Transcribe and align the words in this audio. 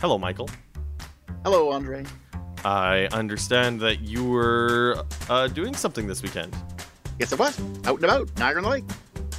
Hello, 0.00 0.18
Michael. 0.18 0.48
Hello, 1.44 1.70
Andre. 1.70 2.04
I 2.64 3.08
understand 3.12 3.80
that 3.80 4.00
you 4.00 4.24
were 4.24 5.02
uh, 5.28 5.48
doing 5.48 5.74
something 5.74 6.06
this 6.06 6.22
weekend. 6.22 6.54
Yes, 7.18 7.32
I 7.32 7.36
was. 7.36 7.58
Out 7.86 7.96
and 7.96 8.04
about, 8.04 8.36
Niagara 8.38 8.62
on 8.62 8.64
the 8.64 8.70
Lake. 8.70 8.84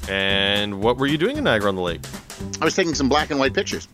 And 0.09 0.81
what 0.81 0.97
were 0.97 1.07
you 1.07 1.17
doing 1.17 1.37
in 1.37 1.43
Niagara 1.43 1.69
on 1.69 1.75
the 1.75 1.81
Lake? 1.81 2.01
I 2.61 2.65
was 2.65 2.75
taking 2.75 2.93
some 2.93 3.07
black 3.09 3.29
and 3.29 3.39
white 3.39 3.53
pictures. 3.53 3.87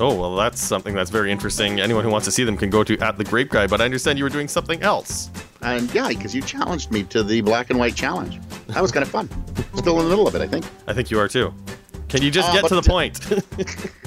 Oh, 0.00 0.18
well, 0.18 0.34
that's 0.36 0.60
something 0.60 0.94
that's 0.94 1.10
very 1.10 1.30
interesting. 1.30 1.78
Anyone 1.80 2.04
who 2.04 2.10
wants 2.10 2.24
to 2.26 2.32
see 2.32 2.44
them 2.44 2.56
can 2.56 2.70
go 2.70 2.82
to 2.82 2.98
at 2.98 3.18
the 3.18 3.24
Grape 3.24 3.50
Guy, 3.50 3.66
but 3.66 3.80
I 3.80 3.84
understand 3.84 4.18
you 4.18 4.24
were 4.24 4.30
doing 4.30 4.48
something 4.48 4.82
else. 4.82 5.30
And 5.60 5.92
yeah, 5.94 6.08
because 6.08 6.34
you 6.34 6.42
challenged 6.42 6.90
me 6.90 7.02
to 7.04 7.22
the 7.22 7.40
black 7.42 7.70
and 7.70 7.78
white 7.78 7.94
challenge. 7.94 8.40
That 8.68 8.80
was 8.82 8.90
kind 8.92 9.02
of 9.04 9.10
fun. 9.10 9.28
Still 9.76 9.98
in 9.98 10.04
the 10.04 10.10
middle 10.10 10.26
of 10.26 10.34
it, 10.34 10.40
I 10.40 10.46
think. 10.46 10.64
I 10.86 10.92
think 10.92 11.10
you 11.10 11.18
are 11.18 11.28
too. 11.28 11.54
Can 12.08 12.22
you 12.22 12.30
just 12.30 12.48
Uh, 12.50 12.52
get 12.60 12.68
to 12.68 12.74
the 12.74 12.82
but- 12.82 12.88
point? 12.90 13.20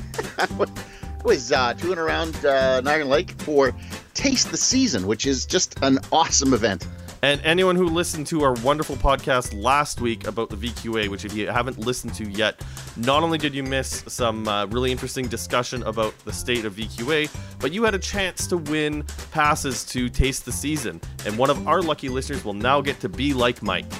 Was 1.26 1.52
uh, 1.52 1.74
touring 1.74 1.98
around 1.98 2.46
uh, 2.46 2.82
Niagara 2.82 3.06
Lake 3.06 3.32
for 3.42 3.74
Taste 4.14 4.52
the 4.52 4.58
Season, 4.58 5.08
which 5.08 5.26
is 5.26 5.48
just 5.48 5.76
an 5.82 5.98
awesome 6.12 6.54
event. 6.54 6.88
and 7.24 7.42
anyone 7.44 7.76
who 7.76 7.88
listened 7.88 8.28
to 8.28 8.44
our 8.44 8.54
wonderful 8.64 8.96
podcast 8.96 9.60
last 9.60 10.00
week 10.02 10.28
about 10.28 10.50
the 10.52 10.56
VQA, 10.56 11.08
which 11.10 11.26
if 11.26 11.34
you 11.34 11.48
haven't 11.48 11.80
listened 11.80 12.14
to 12.14 12.30
yet, 12.30 12.64
not 12.96 13.24
only 13.24 13.40
did 13.40 13.56
you 13.56 13.64
miss 13.64 14.04
some 14.08 14.48
uh, 14.48 14.68
really 14.68 14.92
interesting 14.92 15.28
discussion 15.28 15.82
about 15.84 16.14
the 16.26 16.32
state 16.32 16.64
of 16.64 16.76
VQA, 16.76 17.36
but 17.60 17.74
you 17.74 17.84
had 17.84 17.96
a 17.96 18.00
chance 18.00 18.46
to 18.46 18.58
win 18.58 19.04
passes 19.32 19.84
to 19.86 20.10
Taste 20.10 20.46
the 20.46 20.52
Season. 20.52 21.02
And 21.26 21.36
one 21.40 21.50
of 21.50 21.68
our 21.68 21.82
lucky 21.82 22.08
listeners 22.08 22.46
will 22.46 22.54
now 22.54 22.82
get 22.82 23.00
to 23.00 23.10
be 23.10 23.34
like 23.34 23.64
Mike. 23.64 23.92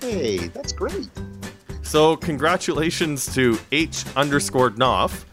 Hey, 0.00 0.38
that's 0.48 0.72
great. 0.72 1.10
So 1.82 2.16
congratulations 2.16 3.32
to 3.34 3.58
H 3.72 4.04
underscore 4.16 4.70
Knopf. 4.70 5.24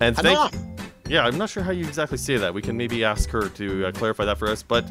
And 0.00 0.16
thank 0.16 0.38
Enough. 0.38 0.70
Yeah, 1.10 1.26
I'm 1.26 1.36
not 1.36 1.50
sure 1.50 1.64
how 1.64 1.72
you 1.72 1.84
exactly 1.88 2.18
say 2.18 2.36
that. 2.36 2.54
We 2.54 2.62
can 2.62 2.76
maybe 2.76 3.02
ask 3.02 3.28
her 3.30 3.48
to 3.48 3.86
uh, 3.86 3.92
clarify 3.92 4.24
that 4.26 4.38
for 4.38 4.46
us. 4.46 4.62
But 4.62 4.88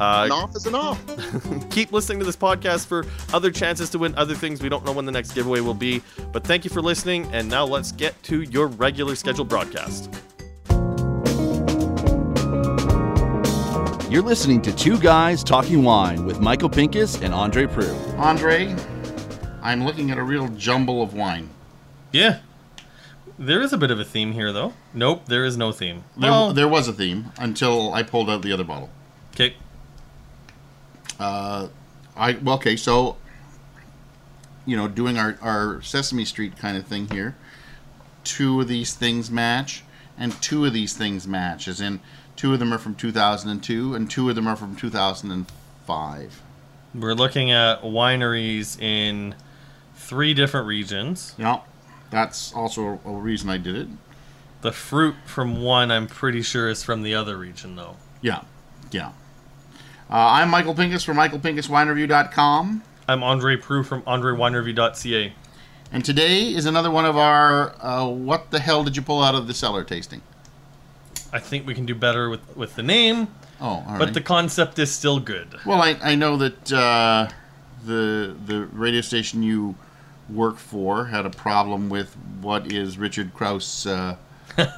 uh, 0.00 0.24
enough 0.26 0.56
is 0.56 0.66
enough. 0.66 1.00
keep 1.70 1.92
listening 1.92 2.18
to 2.18 2.24
this 2.24 2.36
podcast 2.36 2.86
for 2.86 3.06
other 3.32 3.52
chances 3.52 3.88
to 3.90 3.98
win 4.00 4.12
other 4.16 4.34
things. 4.34 4.60
We 4.60 4.68
don't 4.68 4.84
know 4.84 4.90
when 4.90 5.06
the 5.06 5.12
next 5.12 5.30
giveaway 5.32 5.60
will 5.60 5.74
be. 5.74 6.02
But 6.32 6.42
thank 6.42 6.64
you 6.64 6.70
for 6.70 6.82
listening. 6.82 7.32
And 7.32 7.48
now 7.48 7.64
let's 7.64 7.92
get 7.92 8.20
to 8.24 8.42
your 8.42 8.66
regular 8.66 9.14
scheduled 9.14 9.48
broadcast. 9.48 10.12
You're 14.10 14.22
listening 14.22 14.60
to 14.62 14.74
Two 14.74 14.98
Guys 14.98 15.44
Talking 15.44 15.84
Wine 15.84 16.26
with 16.26 16.40
Michael 16.40 16.68
Pinkus 16.68 17.22
and 17.22 17.32
Andre 17.32 17.66
Proulx. 17.66 18.18
Andre, 18.18 18.74
I'm 19.62 19.84
looking 19.84 20.10
at 20.10 20.18
a 20.18 20.22
real 20.24 20.48
jumble 20.48 21.00
of 21.00 21.14
wine. 21.14 21.48
Yeah. 22.10 22.40
There 23.40 23.62
is 23.62 23.72
a 23.72 23.78
bit 23.78 23.90
of 23.90 23.98
a 23.98 24.04
theme 24.04 24.32
here, 24.32 24.52
though. 24.52 24.74
Nope, 24.92 25.24
there 25.24 25.46
is 25.46 25.56
no 25.56 25.72
theme. 25.72 26.04
There, 26.14 26.52
there 26.52 26.68
was 26.68 26.88
a 26.88 26.92
theme 26.92 27.32
until 27.38 27.94
I 27.94 28.02
pulled 28.02 28.28
out 28.28 28.42
the 28.42 28.52
other 28.52 28.64
bottle. 28.64 28.90
okay. 29.34 29.54
Uh, 31.18 31.68
I 32.14 32.32
well, 32.32 32.56
okay, 32.56 32.76
so 32.76 33.16
you 34.66 34.76
know, 34.76 34.88
doing 34.88 35.16
our 35.18 35.38
our 35.40 35.80
Sesame 35.80 36.26
Street 36.26 36.58
kind 36.58 36.76
of 36.76 36.86
thing 36.86 37.08
here. 37.08 37.34
Two 38.24 38.60
of 38.60 38.68
these 38.68 38.92
things 38.94 39.30
match, 39.30 39.84
and 40.18 40.32
two 40.42 40.66
of 40.66 40.74
these 40.74 40.92
things 40.94 41.26
match. 41.26 41.66
As 41.66 41.80
in, 41.80 42.00
two 42.36 42.52
of 42.52 42.58
them 42.58 42.74
are 42.74 42.78
from 42.78 42.94
2002, 42.94 43.94
and 43.94 44.10
two 44.10 44.28
of 44.28 44.34
them 44.34 44.46
are 44.46 44.56
from 44.56 44.76
2005. 44.76 46.42
We're 46.94 47.14
looking 47.14 47.50
at 47.50 47.80
wineries 47.82 48.78
in 48.80 49.34
three 49.94 50.34
different 50.34 50.66
regions. 50.66 51.34
Yeah, 51.38 51.60
that's 52.10 52.52
also 52.52 53.00
a 53.04 53.10
reason 53.12 53.48
I 53.50 53.58
did 53.58 53.76
it. 53.76 53.88
The 54.62 54.72
fruit 54.72 55.14
from 55.24 55.62
one, 55.62 55.90
I'm 55.90 56.06
pretty 56.06 56.42
sure, 56.42 56.68
is 56.68 56.82
from 56.84 57.02
the 57.02 57.14
other 57.14 57.36
region, 57.36 57.76
though. 57.76 57.96
Yeah, 58.20 58.42
yeah. 58.90 59.08
Uh, 60.10 60.14
I'm 60.16 60.50
Michael 60.50 60.74
Pinkus 60.74 61.04
from 61.04 61.16
michaelpinkuswinereview.com. 61.16 62.82
I'm 63.08 63.22
Andre 63.22 63.56
Proulx 63.56 63.86
from 63.86 64.02
AndreWineReview.ca. 64.02 65.32
And 65.92 66.04
today 66.04 66.52
is 66.54 66.66
another 66.66 66.90
one 66.90 67.04
of 67.04 67.16
our 67.16 67.74
uh, 67.84 68.06
what 68.06 68.50
the 68.50 68.60
hell 68.60 68.84
did 68.84 68.96
you 68.96 69.02
pull 69.02 69.22
out 69.22 69.34
of 69.34 69.46
the 69.46 69.54
cellar 69.54 69.82
tasting? 69.82 70.22
I 71.32 71.38
think 71.38 71.66
we 71.66 71.74
can 71.74 71.86
do 71.86 71.94
better 71.94 72.28
with, 72.28 72.56
with 72.56 72.74
the 72.76 72.82
name, 72.82 73.28
Oh, 73.60 73.66
all 73.66 73.84
right. 73.88 73.98
but 73.98 74.14
the 74.14 74.20
concept 74.20 74.78
is 74.78 74.90
still 74.90 75.20
good. 75.20 75.48
well, 75.64 75.80
I, 75.82 75.96
I 76.02 76.14
know 76.16 76.36
that 76.36 76.72
uh, 76.72 77.28
the 77.84 78.36
the 78.46 78.66
radio 78.72 79.00
station 79.00 79.42
you 79.42 79.74
work 80.34 80.56
for 80.56 81.06
had 81.06 81.26
a 81.26 81.30
problem 81.30 81.88
with 81.88 82.16
what 82.40 82.72
is 82.72 82.98
Richard 82.98 83.34
Crouse. 83.34 83.86
Uh, 83.86 84.16
what 84.56 84.68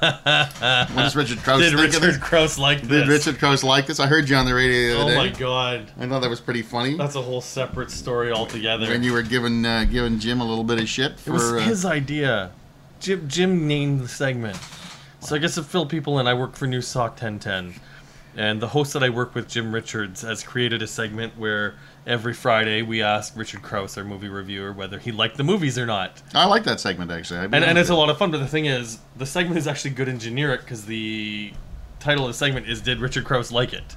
does 0.95 1.15
Richard 1.15 1.39
Crouse 1.39 1.61
Did 1.61 1.73
think 1.73 1.93
of 1.95 2.01
Richard 2.01 2.03
this? 2.03 2.17
Crouse 2.17 2.59
like 2.59 2.81
Did 2.81 2.89
this? 2.89 3.07
Richard 3.07 3.39
Crouse 3.39 3.63
like 3.63 3.87
this? 3.87 3.99
I 3.99 4.07
heard 4.07 4.29
you 4.29 4.35
on 4.35 4.45
the 4.45 4.53
radio 4.53 4.93
the 4.93 4.97
oh 4.97 5.01
other 5.01 5.15
my 5.15 5.29
god. 5.29 5.91
I 5.99 6.07
thought 6.07 6.21
that 6.21 6.29
was 6.29 6.39
pretty 6.39 6.61
funny. 6.61 6.95
That's 6.95 7.15
a 7.15 7.21
whole 7.21 7.41
separate 7.41 7.91
story 7.91 8.31
altogether. 8.31 8.93
And 8.93 9.03
you 9.03 9.13
were 9.13 9.23
giving 9.23 9.65
uh, 9.65 9.85
giving 9.85 10.19
Jim 10.19 10.41
a 10.41 10.45
little 10.45 10.63
bit 10.63 10.79
of 10.79 10.87
shit 10.87 11.13
it 11.13 11.19
for 11.19 11.31
was 11.31 11.53
uh, 11.53 11.59
his 11.59 11.85
idea. 11.85 12.51
Jim, 12.99 13.27
Jim 13.27 13.67
named 13.67 14.01
the 14.01 14.07
segment. 14.07 14.57
So 15.19 15.35
I 15.35 15.39
guess 15.39 15.55
to 15.55 15.63
fill 15.63 15.85
people 15.85 16.19
in, 16.19 16.27
I 16.27 16.33
work 16.33 16.55
for 16.55 16.67
Newstalk 16.67 17.11
1010. 17.11 17.73
And 18.35 18.61
the 18.61 18.67
host 18.67 18.93
that 18.93 19.03
I 19.03 19.09
work 19.09 19.35
with, 19.35 19.47
Jim 19.47 19.73
Richards, 19.73 20.21
has 20.21 20.43
created 20.43 20.81
a 20.81 20.87
segment 20.87 21.37
where 21.37 21.75
every 22.05 22.33
Friday 22.33 22.81
we 22.81 23.01
ask 23.01 23.35
Richard 23.37 23.61
Crouse, 23.61 23.97
our 23.97 24.03
movie 24.03 24.27
reviewer, 24.27 24.73
whether 24.73 24.99
he 24.99 25.11
liked 25.11 25.37
the 25.37 25.43
movies 25.43 25.77
or 25.77 25.85
not. 25.85 26.21
I 26.33 26.45
like 26.45 26.63
that 26.65 26.79
segment 26.79 27.11
actually. 27.11 27.39
And, 27.39 27.55
and 27.55 27.77
it's 27.77 27.89
it. 27.89 27.93
a 27.93 27.95
lot 27.95 28.09
of 28.09 28.17
fun, 28.17 28.31
but 28.31 28.39
the 28.39 28.47
thing 28.47 28.65
is, 28.65 28.99
the 29.15 29.25
segment 29.25 29.57
is 29.57 29.67
actually 29.67 29.91
good 29.91 30.07
and 30.07 30.19
generic 30.19 30.61
because 30.61 30.85
the 30.85 31.53
title 31.99 32.25
of 32.25 32.29
the 32.29 32.37
segment 32.37 32.67
is 32.67 32.81
Did 32.81 32.99
Richard 32.99 33.25
Crouse 33.25 33.51
Like 33.51 33.73
It? 33.73 33.95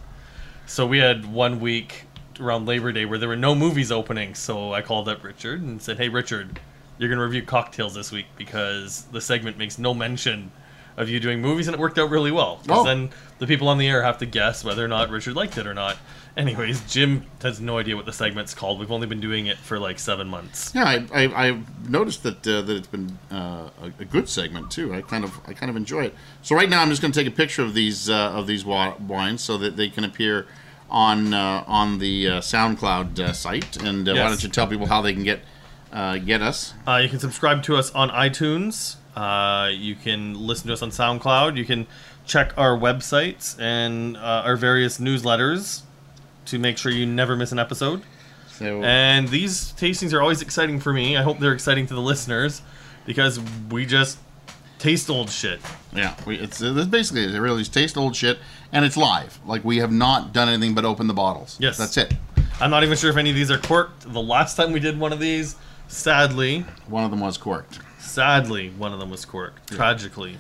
So 0.66 0.86
we 0.86 0.98
had 0.98 1.32
one 1.32 1.60
week 1.60 2.04
around 2.40 2.66
Labor 2.66 2.92
Day 2.92 3.04
where 3.04 3.18
there 3.18 3.28
were 3.28 3.36
no 3.36 3.54
movies 3.54 3.90
opening, 3.90 4.34
so 4.34 4.72
I 4.72 4.82
called 4.82 5.08
up 5.08 5.24
Richard 5.24 5.62
and 5.62 5.80
said, 5.80 5.96
Hey, 5.96 6.08
Richard, 6.08 6.60
you're 6.98 7.08
going 7.08 7.18
to 7.18 7.24
review 7.24 7.42
cocktails 7.42 7.94
this 7.94 8.12
week 8.12 8.26
because 8.36 9.02
the 9.12 9.20
segment 9.20 9.58
makes 9.58 9.78
no 9.78 9.94
mention 9.94 10.50
of 10.96 11.08
you 11.08 11.20
doing 11.20 11.40
movies, 11.40 11.66
and 11.68 11.74
it 11.74 11.80
worked 11.80 11.98
out 11.98 12.10
really 12.10 12.32
well. 12.32 12.58
Because 12.62 12.78
Oh. 12.80 12.84
then 12.84 13.10
the 13.38 13.46
people 13.46 13.68
on 13.68 13.78
the 13.78 13.86
air 13.86 14.02
have 14.02 14.18
to 14.18 14.26
guess 14.26 14.64
whether 14.64 14.84
or 14.84 14.88
not 14.88 15.10
Richard 15.10 15.34
liked 15.36 15.58
it 15.58 15.66
or 15.66 15.74
not. 15.74 15.96
Anyways, 16.36 16.82
Jim 16.92 17.24
has 17.42 17.60
no 17.60 17.78
idea 17.78 17.96
what 17.96 18.04
the 18.04 18.12
segment's 18.12 18.52
called. 18.54 18.78
We've 18.78 18.90
only 18.90 19.06
been 19.06 19.20
doing 19.20 19.46
it 19.46 19.56
for 19.56 19.78
like 19.78 19.98
seven 19.98 20.28
months. 20.28 20.72
Yeah, 20.74 20.84
I, 20.84 21.06
I, 21.24 21.46
I've 21.48 21.88
noticed 21.90 22.22
that 22.24 22.46
uh, 22.46 22.60
that 22.62 22.76
it's 22.76 22.86
been 22.86 23.18
uh, 23.30 23.70
a, 23.82 23.86
a 24.00 24.04
good 24.04 24.28
segment 24.28 24.70
too. 24.70 24.92
I 24.94 25.00
kind 25.00 25.24
of 25.24 25.38
I 25.46 25.54
kind 25.54 25.70
of 25.70 25.76
enjoy 25.76 26.04
it. 26.04 26.14
So 26.42 26.54
right 26.54 26.68
now 26.68 26.82
I'm 26.82 26.90
just 26.90 27.00
going 27.00 27.12
to 27.12 27.18
take 27.18 27.26
a 27.32 27.34
picture 27.36 27.62
of 27.62 27.72
these 27.74 28.10
uh, 28.10 28.32
of 28.32 28.46
these 28.46 28.64
wines 28.64 29.42
so 29.42 29.56
that 29.58 29.76
they 29.76 29.88
can 29.88 30.04
appear 30.04 30.46
on 30.90 31.32
uh, 31.34 31.64
on 31.66 31.98
the 31.98 32.28
uh, 32.28 32.40
SoundCloud 32.40 33.18
uh, 33.18 33.32
site. 33.32 33.82
And 33.82 34.06
uh, 34.08 34.12
why 34.14 34.28
don't 34.28 34.42
you 34.42 34.48
tell 34.50 34.66
people 34.66 34.86
how 34.86 35.00
they 35.00 35.14
can 35.14 35.24
get 35.24 35.40
uh, 35.92 36.18
get 36.18 36.42
us? 36.42 36.74
Uh, 36.86 36.96
you 36.96 37.08
can 37.08 37.18
subscribe 37.18 37.62
to 37.64 37.76
us 37.76 37.90
on 37.92 38.10
iTunes. 38.10 38.96
Uh, 39.16 39.70
you 39.72 39.94
can 39.94 40.34
listen 40.34 40.66
to 40.68 40.72
us 40.74 40.82
on 40.82 40.90
SoundCloud. 40.90 41.56
You 41.56 41.64
can 41.64 41.86
check 42.26 42.52
our 42.56 42.76
websites 42.76 43.58
and 43.58 44.16
uh, 44.16 44.42
our 44.44 44.56
various 44.56 44.98
newsletters 44.98 45.82
to 46.46 46.58
make 46.58 46.76
sure 46.78 46.92
you 46.92 47.06
never 47.06 47.34
miss 47.34 47.50
an 47.52 47.58
episode. 47.58 48.02
So 48.48 48.82
And 48.82 49.28
these 49.28 49.72
tastings 49.72 50.12
are 50.12 50.20
always 50.20 50.42
exciting 50.42 50.80
for 50.80 50.92
me. 50.92 51.16
I 51.16 51.22
hope 51.22 51.38
they're 51.38 51.52
exciting 51.52 51.86
to 51.88 51.94
the 51.94 52.00
listeners 52.00 52.62
because 53.04 53.40
we 53.70 53.86
just 53.86 54.18
taste 54.78 55.08
old 55.08 55.30
shit. 55.30 55.60
yeah, 55.94 56.14
we, 56.26 56.38
it's 56.38 56.62
uh, 56.62 56.72
this 56.72 56.86
basically. 56.86 57.24
It 57.34 57.38
really 57.38 57.62
is 57.62 57.68
taste 57.68 57.96
old 57.96 58.14
shit, 58.14 58.38
and 58.72 58.84
it's 58.84 58.96
live. 58.96 59.38
Like 59.46 59.64
we 59.64 59.78
have 59.78 59.92
not 59.92 60.32
done 60.32 60.48
anything 60.48 60.74
but 60.74 60.84
open 60.84 61.06
the 61.06 61.14
bottles. 61.14 61.56
Yes. 61.60 61.78
that's 61.78 61.96
it. 61.96 62.14
I'm 62.60 62.70
not 62.70 62.82
even 62.84 62.96
sure 62.96 63.10
if 63.10 63.16
any 63.16 63.30
of 63.30 63.36
these 63.36 63.50
are 63.50 63.58
corked. 63.58 64.10
The 64.12 64.20
last 64.20 64.56
time 64.56 64.72
we 64.72 64.80
did 64.80 64.98
one 64.98 65.12
of 65.12 65.20
these, 65.20 65.56
sadly, 65.88 66.64
One 66.88 67.04
of 67.04 67.10
them 67.10 67.20
was 67.20 67.36
corked, 67.36 67.80
sadly, 68.06 68.70
one 68.70 68.92
of 68.92 68.98
them 69.00 69.10
was 69.10 69.24
corked. 69.24 69.72
Tragically. 69.72 70.38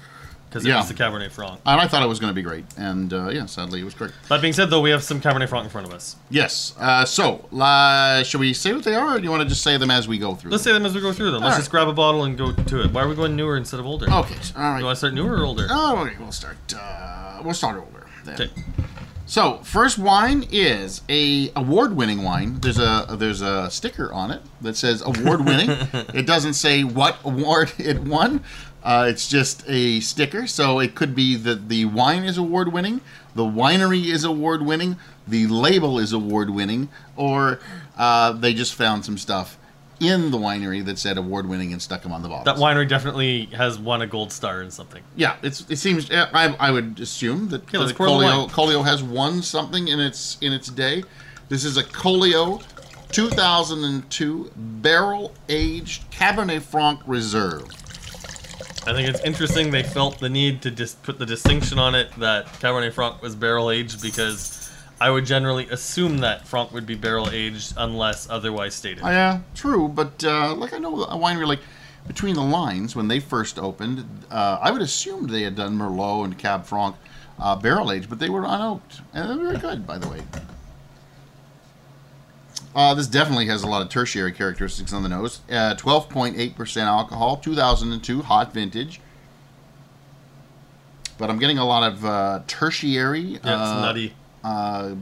Because 0.48 0.64
it 0.64 0.68
Yeah. 0.68 0.76
was 0.78 0.88
the 0.88 0.94
Cabernet 0.94 1.32
Franc. 1.32 1.60
and 1.66 1.80
I 1.80 1.88
thought 1.88 2.02
it 2.02 2.08
was 2.08 2.20
going 2.20 2.30
to 2.30 2.34
be 2.34 2.40
great. 2.40 2.64
And 2.78 3.12
uh, 3.12 3.28
yeah, 3.30 3.46
sadly 3.46 3.80
it 3.80 3.84
was 3.84 3.94
corked. 3.94 4.14
That 4.28 4.40
being 4.40 4.52
said, 4.52 4.70
though, 4.70 4.80
we 4.80 4.90
have 4.90 5.02
some 5.02 5.20
Cabernet 5.20 5.48
Franc 5.48 5.64
in 5.64 5.70
front 5.70 5.86
of 5.88 5.92
us. 5.92 6.16
Yes. 6.30 6.72
Uh, 6.78 7.04
so, 7.04 7.46
uh, 7.52 8.22
shall 8.22 8.40
we 8.40 8.54
say 8.54 8.72
what 8.72 8.84
they 8.84 8.94
are, 8.94 9.16
or 9.16 9.18
do 9.18 9.24
you 9.24 9.30
want 9.30 9.42
to 9.42 9.48
just 9.48 9.62
say 9.62 9.76
them 9.76 9.90
as 9.90 10.06
we 10.06 10.18
go 10.18 10.34
through? 10.36 10.52
Let's 10.52 10.62
say 10.62 10.72
them 10.72 10.86
as 10.86 10.94
we 10.94 11.00
go 11.00 11.12
through 11.12 11.32
them. 11.32 11.42
Let's 11.42 11.54
All 11.56 11.60
just 11.60 11.70
grab 11.70 11.88
a 11.88 11.92
bottle 11.92 12.24
and 12.24 12.38
go 12.38 12.52
to 12.52 12.80
it. 12.84 12.92
Why 12.92 13.02
are 13.02 13.08
we 13.08 13.16
going 13.16 13.34
newer 13.36 13.56
instead 13.56 13.80
of 13.80 13.86
older? 13.86 14.06
Okay. 14.06 14.36
All 14.56 14.62
right. 14.62 14.78
You 14.78 14.84
want 14.84 14.94
to 14.94 14.98
start 14.98 15.14
newer 15.14 15.36
or 15.36 15.44
older? 15.44 15.66
Oh, 15.68 15.98
okay. 16.06 16.14
We'll 16.18 16.32
start. 16.32 16.56
Uh, 16.74 17.40
we'll 17.44 17.52
start 17.52 17.76
over. 17.76 18.06
Then. 18.24 18.34
Okay. 18.40 18.50
So, 19.28 19.58
first 19.64 19.98
wine 19.98 20.46
is 20.52 21.02
a 21.08 21.50
award-winning 21.56 22.22
wine. 22.22 22.60
There's 22.60 22.78
a 22.78 23.06
there's 23.18 23.42
a 23.42 23.68
sticker 23.72 24.12
on 24.12 24.30
it 24.30 24.40
that 24.60 24.76
says 24.76 25.02
award-winning. 25.02 25.68
it 26.14 26.26
doesn't 26.26 26.54
say 26.54 26.84
what 26.84 27.18
award 27.24 27.72
it 27.78 28.02
won. 28.02 28.44
Uh, 28.84 29.08
it's 29.10 29.28
just 29.28 29.64
a 29.66 29.98
sticker, 29.98 30.46
so 30.46 30.78
it 30.78 30.94
could 30.94 31.12
be 31.12 31.34
that 31.34 31.68
the 31.68 31.86
wine 31.86 32.22
is 32.22 32.38
award-winning, 32.38 33.00
the 33.34 33.42
winery 33.42 34.04
is 34.04 34.22
award-winning, 34.22 34.96
the 35.26 35.48
label 35.48 35.98
is 35.98 36.12
award-winning, 36.12 36.88
or 37.16 37.58
uh, 37.98 38.30
they 38.30 38.54
just 38.54 38.74
found 38.74 39.04
some 39.04 39.18
stuff 39.18 39.58
in 40.00 40.30
the 40.30 40.38
winery 40.38 40.84
that 40.84 40.98
said 40.98 41.16
award 41.16 41.48
winning 41.48 41.72
and 41.72 41.80
stuck 41.80 42.02
them 42.02 42.12
on 42.12 42.22
the 42.22 42.28
bottles. 42.28 42.44
That 42.44 42.56
winery 42.56 42.88
definitely 42.88 43.46
has 43.46 43.78
won 43.78 44.02
a 44.02 44.06
gold 44.06 44.32
star 44.32 44.62
in 44.62 44.70
something. 44.70 45.02
Yeah, 45.14 45.36
it's 45.42 45.68
it 45.70 45.76
seems 45.76 46.10
I, 46.10 46.54
I 46.58 46.70
would 46.70 47.00
assume 47.00 47.48
that 47.48 47.62
Okay, 47.62 47.78
let's 47.78 47.92
pour 47.92 48.06
the 48.06 48.12
Colio. 48.12 48.50
Colio 48.50 48.82
has 48.84 49.02
won 49.02 49.42
something 49.42 49.88
in 49.88 50.00
its 50.00 50.38
in 50.40 50.52
its 50.52 50.68
day. 50.68 51.02
This 51.48 51.64
is 51.64 51.76
a 51.76 51.82
Colio 51.84 52.62
2002 53.12 54.50
barrel 54.56 55.32
aged 55.48 56.10
Cabernet 56.10 56.62
Franc 56.62 57.00
Reserve. 57.06 57.66
I 58.88 58.92
think 58.92 59.08
it's 59.08 59.20
interesting 59.24 59.70
they 59.70 59.82
felt 59.82 60.20
the 60.20 60.28
need 60.28 60.62
to 60.62 60.70
just 60.70 61.02
put 61.02 61.18
the 61.18 61.26
distinction 61.26 61.78
on 61.78 61.94
it 61.94 62.08
that 62.18 62.46
Cabernet 62.60 62.92
Franc 62.92 63.20
was 63.20 63.34
barrel 63.34 63.70
aged 63.70 64.00
because 64.00 64.65
I 65.00 65.10
would 65.10 65.26
generally 65.26 65.68
assume 65.68 66.18
that 66.18 66.46
Franc 66.46 66.72
would 66.72 66.86
be 66.86 66.94
barrel 66.94 67.28
aged 67.30 67.74
unless 67.76 68.28
otherwise 68.30 68.74
stated. 68.74 69.02
Oh, 69.04 69.10
yeah, 69.10 69.40
true, 69.54 69.88
but 69.88 70.24
uh, 70.24 70.54
like 70.54 70.72
I 70.72 70.78
know 70.78 71.02
a 71.04 71.16
winery 71.16 71.46
like 71.46 71.60
between 72.06 72.34
the 72.34 72.42
lines 72.42 72.96
when 72.96 73.08
they 73.08 73.20
first 73.20 73.58
opened, 73.58 74.06
uh, 74.30 74.58
I 74.60 74.70
would 74.70 74.82
assume 74.82 75.26
they 75.26 75.42
had 75.42 75.54
done 75.56 75.76
Merlot 75.76 76.24
and 76.24 76.38
Cab 76.38 76.64
Franc 76.64 76.96
uh, 77.38 77.56
barrel 77.56 77.92
aged, 77.92 78.08
but 78.08 78.18
they 78.18 78.30
were 78.30 78.42
unoaked 78.42 79.00
and 79.12 79.28
they're 79.28 79.46
very 79.46 79.58
good, 79.58 79.86
by 79.86 79.98
the 79.98 80.08
way. 80.08 80.22
Uh, 82.74 82.94
this 82.94 83.06
definitely 83.06 83.46
has 83.46 83.62
a 83.62 83.66
lot 83.66 83.80
of 83.82 83.88
tertiary 83.88 84.32
characteristics 84.32 84.92
on 84.92 85.02
the 85.02 85.08
nose. 85.08 85.40
Uh, 85.50 85.74
12.8% 85.76 86.82
alcohol, 86.82 87.38
2002 87.38 88.22
hot 88.22 88.52
vintage. 88.52 89.00
But 91.18 91.30
I'm 91.30 91.38
getting 91.38 91.56
a 91.56 91.64
lot 91.64 91.90
of 91.90 92.04
uh, 92.04 92.42
tertiary. 92.46 93.20
yeah, 93.20 93.36
it's 93.36 93.46
uh, 93.46 93.80
nutty. 93.80 94.14
Uh, 94.46 94.94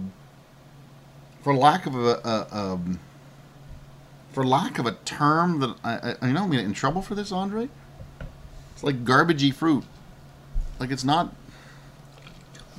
for 1.43 1.55
lack 1.55 1.85
of 1.85 1.95
a, 1.95 2.19
a 2.25 2.47
um, 2.51 2.99
for 4.33 4.45
lack 4.45 4.79
of 4.79 4.87
a 4.87 4.93
term 5.05 5.61
that 5.61 5.77
I, 5.85 5.93
I, 5.93 6.29
I 6.29 6.33
know 6.33 6.45
I'm 6.45 6.53
in 6.55 6.73
trouble 6.73 7.03
for 7.03 7.15
this, 7.15 7.31
Andre. 7.31 7.69
It's 8.73 8.83
like 8.83 9.05
garbagey 9.05 9.53
fruit. 9.53 9.85
Like 10.81 10.91
it's 10.91 11.05
not 11.05 11.35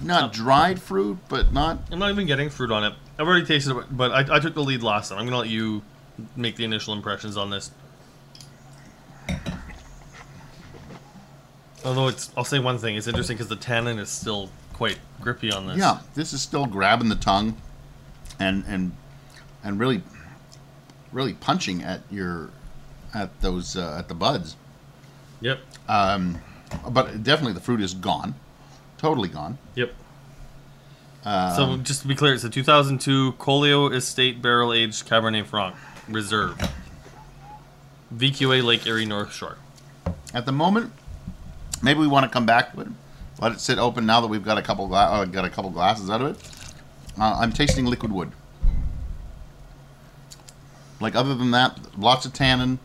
not 0.01 0.33
dried 0.33 0.81
fruit, 0.81 1.19
but 1.29 1.53
not. 1.53 1.81
I'm 1.91 1.99
not 1.99 2.09
even 2.09 2.25
getting 2.25 2.49
fruit 2.49 2.71
on 2.71 2.83
it. 2.83 2.93
I've 3.19 3.27
already 3.27 3.45
tasted 3.45 3.77
it, 3.77 3.95
but 3.95 4.11
I, 4.11 4.37
I 4.37 4.39
took 4.39 4.55
the 4.55 4.63
lead 4.63 4.81
last 4.81 5.09
time. 5.09 5.19
I'm 5.19 5.25
gonna 5.25 5.37
let 5.37 5.49
you 5.49 5.83
make 6.35 6.55
the 6.55 6.65
initial 6.65 6.95
impressions 6.95 7.37
on 7.37 7.51
this. 7.51 7.69
Although 11.85 12.07
it's, 12.07 12.31
I'll 12.35 12.43
say 12.43 12.57
one 12.57 12.79
thing. 12.79 12.95
It's 12.95 13.05
interesting 13.05 13.37
because 13.37 13.49
the 13.49 13.55
tannin 13.55 13.99
is 13.99 14.09
still 14.09 14.49
grippy 15.25 15.51
on 15.51 15.67
this. 15.67 15.77
Yeah, 15.77 15.99
this 16.13 16.31
is 16.31 16.41
still 16.41 16.67
grabbing 16.67 17.09
the 17.09 17.15
tongue, 17.15 17.57
and 18.39 18.63
and 18.67 18.95
and 19.63 19.79
really, 19.79 20.03
really 21.11 21.33
punching 21.33 21.83
at 21.83 22.01
your 22.09 22.51
at 23.13 23.41
those 23.41 23.75
uh, 23.75 23.97
at 23.99 24.07
the 24.07 24.13
buds. 24.13 24.55
Yep. 25.41 25.59
Um, 25.89 26.39
but 26.89 27.23
definitely 27.23 27.53
the 27.53 27.59
fruit 27.59 27.81
is 27.81 27.93
gone, 27.93 28.35
totally 28.97 29.27
gone. 29.29 29.57
Yep. 29.73 29.93
Um, 31.25 31.55
so 31.55 31.77
just 31.77 32.03
to 32.03 32.07
be 32.07 32.15
clear, 32.15 32.35
it's 32.35 32.43
a 32.43 32.49
2002 32.49 33.33
Colio 33.33 33.91
Estate 33.91 34.41
Barrel 34.41 34.71
Aged 34.71 35.07
Cabernet 35.07 35.47
Franc 35.47 35.75
Reserve. 36.07 36.57
VQA 38.15 38.63
Lake 38.63 38.85
Erie 38.85 39.05
North 39.05 39.33
Shore. 39.33 39.57
At 40.33 40.45
the 40.45 40.51
moment, 40.51 40.93
maybe 41.81 41.99
we 41.99 42.07
want 42.07 42.25
to 42.25 42.29
come 42.29 42.45
back 42.45 42.73
to 42.73 42.81
it. 42.81 42.87
Let 43.41 43.51
it 43.51 43.59
sit 43.59 43.77
open 43.77 44.05
now 44.05 44.21
that 44.21 44.27
we've 44.27 44.43
got 44.43 44.57
a 44.57 44.61
couple 44.61 44.87
gla- 44.87 45.11
uh, 45.11 45.25
got 45.25 45.45
a 45.45 45.49
couple 45.49 45.69
glasses 45.71 46.09
out 46.09 46.21
of 46.21 46.27
it. 46.35 46.49
Uh, 47.19 47.37
I'm 47.39 47.51
tasting 47.51 47.85
liquid 47.85 48.11
wood. 48.11 48.31
Like 50.99 51.15
other 51.15 51.35
than 51.35 51.51
that, 51.51 51.77
lots 51.97 52.25
of 52.25 52.33
tannin, 52.33 52.79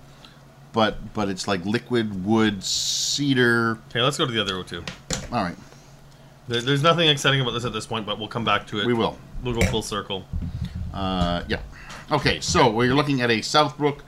but 0.73 1.15
but 1.15 1.29
it's 1.29 1.47
like 1.47 1.65
liquid 1.65 2.25
wood 2.25 2.65
cedar. 2.65 3.79
Okay, 3.91 4.01
let's 4.01 4.19
go 4.19 4.27
to 4.27 4.33
the 4.33 4.41
other 4.41 4.55
O2. 4.55 4.89
All 5.33 5.45
right, 5.45 5.57
There, 6.49 6.61
there's 6.61 6.83
nothing 6.83 7.09
exciting 7.09 7.41
about 7.41 7.53
this 7.53 7.65
at 7.65 7.73
this 7.73 7.87
point, 7.87 8.05
but 8.07 8.19
we'll 8.19 8.29
come 8.29 8.45
back 8.45 8.67
to 8.69 8.81
it. 8.81 8.87
we 8.87 8.95
will. 8.95 9.17
We'll 9.45 9.55
go 9.55 9.65
full 9.67 9.83
circle. 9.83 10.25
Uh, 10.93 11.45
yeah. 11.47 11.61
Okay, 12.11 12.41
so 12.41 12.69
we're 12.69 12.95
looking 12.95 13.21
at 13.23 13.31
a 13.31 13.39
Southbrook 13.39 14.01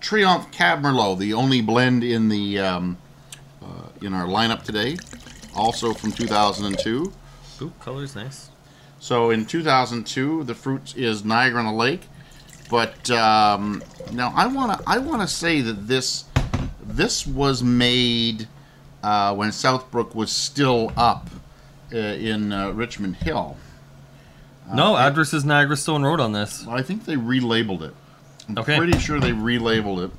Triomphe 0.00 0.50
Cab 0.52 0.80
Merlot, 0.80 1.18
the 1.18 1.34
only 1.34 1.60
blend 1.60 2.04
in 2.04 2.28
the 2.28 2.60
um, 2.60 2.96
uh, 3.60 3.66
in 4.00 4.14
our 4.14 4.26
lineup 4.26 4.62
today. 4.62 4.96
Also 5.58 5.92
from 5.92 6.12
2002. 6.12 7.12
Ooh, 7.60 7.72
color's 7.80 8.14
nice. 8.14 8.50
So 9.00 9.30
in 9.30 9.44
2002, 9.46 10.44
the 10.44 10.54
fruit 10.54 10.96
is 10.96 11.24
Niagara 11.24 11.60
on 11.60 11.66
the 11.66 11.72
Lake. 11.72 12.02
But 12.70 13.10
um, 13.10 13.82
now 14.12 14.32
I 14.36 14.46
want 14.46 14.78
to 14.78 14.84
I 14.88 14.98
want 14.98 15.22
to 15.22 15.28
say 15.28 15.60
that 15.62 15.88
this 15.88 16.24
this 16.82 17.26
was 17.26 17.62
made 17.62 18.46
uh, 19.02 19.34
when 19.34 19.50
Southbrook 19.50 20.14
was 20.14 20.30
still 20.30 20.92
up 20.96 21.28
uh, 21.92 21.96
in 21.96 22.52
uh, 22.52 22.70
Richmond 22.72 23.16
Hill. 23.16 23.56
no, 24.74 24.96
address 24.96 25.32
is 25.32 25.44
Niagara 25.46 25.76
Stone 25.76 26.02
Road 26.02 26.20
on 26.20 26.32
this. 26.32 26.66
I 26.68 26.82
think 26.82 27.04
they 27.06 27.16
relabeled 27.16 27.82
it. 27.82 27.94
I'm 28.48 28.58
Okay. 28.58 28.76
pretty 28.76 28.98
sure 28.98 29.18
they 29.18 29.32
relabeled 29.32 30.04
it. 30.04 30.10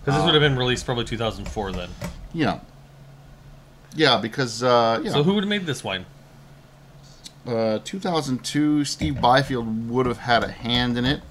Because 0.00 0.18
this 0.18 0.24
would 0.24 0.34
have 0.34 0.40
been 0.42 0.56
released 0.56 0.86
probably 0.86 1.04
2004 1.04 1.72
then. 1.72 1.90
Yeah. 2.32 2.60
Yeah, 3.96 4.18
because 4.18 4.62
uh, 4.62 5.00
yeah, 5.02 5.10
So 5.12 5.22
who 5.22 5.34
would 5.34 5.44
have 5.44 5.48
made 5.48 5.66
this 5.66 5.82
wine? 5.82 6.06
uh, 7.46 7.78
2002, 7.84 8.84
Steve 8.84 9.20
Byfield 9.20 9.88
would 9.88 10.06
have 10.06 10.18
had 10.18 10.42
a 10.44 10.48
hand 10.48 10.98
in 10.98 11.04
it, 11.04 11.22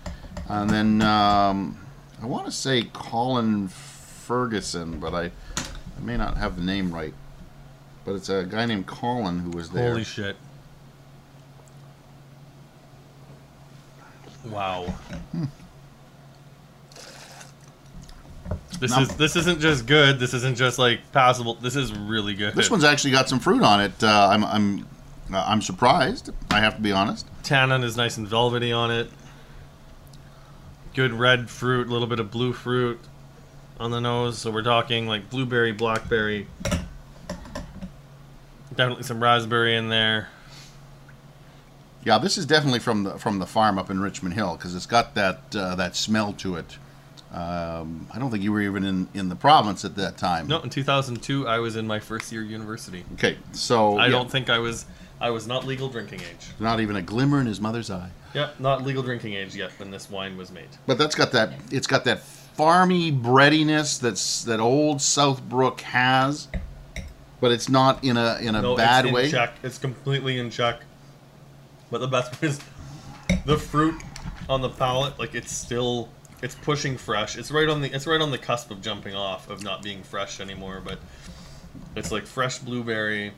and 0.50 0.70
then 0.70 1.02
um, 1.02 1.78
I 2.22 2.26
want 2.26 2.46
to 2.46 2.52
say 2.52 2.84
Colin 2.94 3.68
Ferguson, 3.68 5.00
but 5.00 5.14
I, 5.14 5.26
I 5.58 6.02
may 6.02 6.18
not 6.18 6.38
have 6.38 6.56
the 6.56 6.64
name 6.64 6.94
right. 6.94 7.14
But 8.06 8.16
it's 8.16 8.30
a 8.30 8.46
guy 8.46 8.66
named 8.66 8.86
Colin 8.88 9.40
who 9.40 9.50
was 9.52 9.72
there. 9.72 9.90
Holy 9.90 10.04
shit. 10.04 10.36
Wow. 14.46 14.94
This 18.80 18.92
Now- 18.92 19.02
is 19.02 19.10
this 19.16 19.36
isn't 19.36 19.62
just 19.62 19.86
good. 19.86 20.20
This 20.20 20.34
isn't 20.34 20.58
just 20.58 20.78
like 20.78 21.12
passable. 21.12 21.56
This 21.56 21.76
is 21.76 21.94
really 21.94 22.34
good. 22.34 22.56
this 22.56 22.70
one's 22.70 22.84
actually 22.84 23.12
got 23.12 23.30
some 23.30 23.40
fruit 23.40 23.64
on 23.64 23.82
it. 23.82 24.04
Uh, 24.04 24.28
I'm 24.32 24.44
I'm 24.44 24.88
uh, 25.34 25.44
I'm 25.48 25.62
surprised. 25.62 26.32
I 26.52 26.60
have 26.60 26.76
to 26.76 26.82
be 26.82 26.92
honest. 26.92 27.28
tannin 27.44 27.84
is 27.84 27.96
nice 27.98 28.18
and 28.18 28.28
velvety 28.28 28.72
on 28.72 28.92
it. 28.92 29.10
Good 30.94 31.14
red 31.14 31.50
fruit, 31.50 31.88
a 31.88 31.92
little 31.92 32.08
bit 32.08 32.20
of 32.20 32.32
blue 32.32 32.54
fruit 32.54 33.00
on 33.80 33.92
the 33.92 34.00
nose. 34.00 34.38
So 34.38 34.52
we're 34.52 34.62
talking 34.64 35.08
like 35.08 35.30
blueberry, 35.30 35.72
blackberry. 35.72 36.48
Definitely 38.76 39.04
some 39.04 39.22
raspberry 39.24 39.76
in 39.76 39.90
there. 39.90 40.30
Yeah, 42.04 42.18
this 42.20 42.38
is 42.38 42.46
definitely 42.46 42.80
from 42.80 43.04
the 43.04 43.18
from 43.18 43.40
the 43.40 43.46
farm 43.46 43.80
up 43.80 43.90
in 43.90 44.00
Richmond 44.00 44.36
Hill 44.36 44.56
because 44.58 44.76
it's 44.76 44.86
got 44.86 45.16
that 45.16 45.56
uh, 45.56 45.76
that 45.76 45.96
smell 45.96 46.34
to 46.34 46.56
it. 46.56 46.78
Um, 47.34 48.08
I 48.14 48.20
don't 48.20 48.32
think 48.32 48.44
you 48.44 48.52
were 48.52 48.62
even 48.62 48.84
in, 48.86 49.08
in 49.14 49.30
the 49.30 49.36
province 49.36 49.84
at 49.84 49.96
that 49.96 50.18
time. 50.18 50.48
No, 50.48 50.62
in 50.62 50.70
2002, 50.70 51.48
I 51.48 51.60
was 51.60 51.76
in 51.76 51.86
my 51.86 52.00
first 52.00 52.32
year 52.32 52.44
of 52.44 52.50
university. 52.50 53.04
Okay, 53.16 53.38
so 53.52 53.98
I 53.98 54.06
yeah, 54.06 54.12
don't 54.12 54.32
think 54.32 54.50
I 54.50 54.60
was. 54.60 54.86
I 55.20 55.30
was 55.30 55.48
not 55.48 55.66
legal 55.66 55.88
drinking 55.90 56.20
age. 56.22 56.48
not 56.60 56.82
even 56.82 56.98
a 56.98 57.02
glimmer 57.02 57.40
in 57.40 57.46
his 57.48 57.60
mother's 57.62 57.90
eye. 57.90 58.10
Yep, 58.34 58.60
not 58.60 58.84
legal 58.84 59.02
drinking 59.02 59.34
age 59.34 59.56
yet 59.56 59.72
when 59.80 59.90
this 59.92 60.10
wine 60.10 60.36
was 60.38 60.52
made. 60.52 60.68
But 60.88 60.98
that's 60.98 61.16
got 61.16 61.32
that. 61.32 61.54
It's 61.72 61.88
got 61.88 62.04
that 62.06 62.20
farmy 62.58 63.12
breadiness 63.22 63.98
that's 63.98 64.44
that 64.44 64.60
old 64.60 64.98
Southbrook 64.98 65.82
has, 65.82 66.48
but 67.42 67.52
it's 67.52 67.70
not 67.70 68.04
in 68.04 68.18
a 68.18 68.38
in 68.42 68.56
a 68.56 68.62
No, 68.62 68.76
bad 68.76 69.06
it's 69.06 69.10
in 69.10 69.14
way. 69.16 69.32
check. 69.32 69.54
It's 69.64 69.78
completely 69.78 70.38
in 70.38 70.50
check. 70.50 70.82
But 71.92 72.00
the 72.00 72.08
best 72.08 72.32
part 72.34 72.44
is 72.44 72.60
the 73.46 73.58
fruit 73.58 73.96
on 74.50 74.62
the 74.62 74.70
palate. 74.70 75.18
Like 75.18 75.34
it's 75.34 75.52
still, 75.52 76.10
it's 76.46 76.54
pushing 76.54 76.96
fresh. 76.96 77.38
It's 77.38 77.50
right 77.50 77.68
on 77.68 77.82
the, 77.82 77.92
it's 77.92 78.06
right 78.06 78.22
on 78.22 78.30
the 78.30 78.38
cusp 78.38 78.70
of 78.70 78.80
jumping 78.80 79.16
off 79.16 79.50
of 79.50 79.64
not 79.64 79.82
being 79.82 80.04
fresh 80.04 80.40
anymore. 80.40 80.80
But 80.86 81.00
it's 81.96 82.12
like 82.12 82.28
fresh 82.28 82.60
blueberry, 82.60 83.34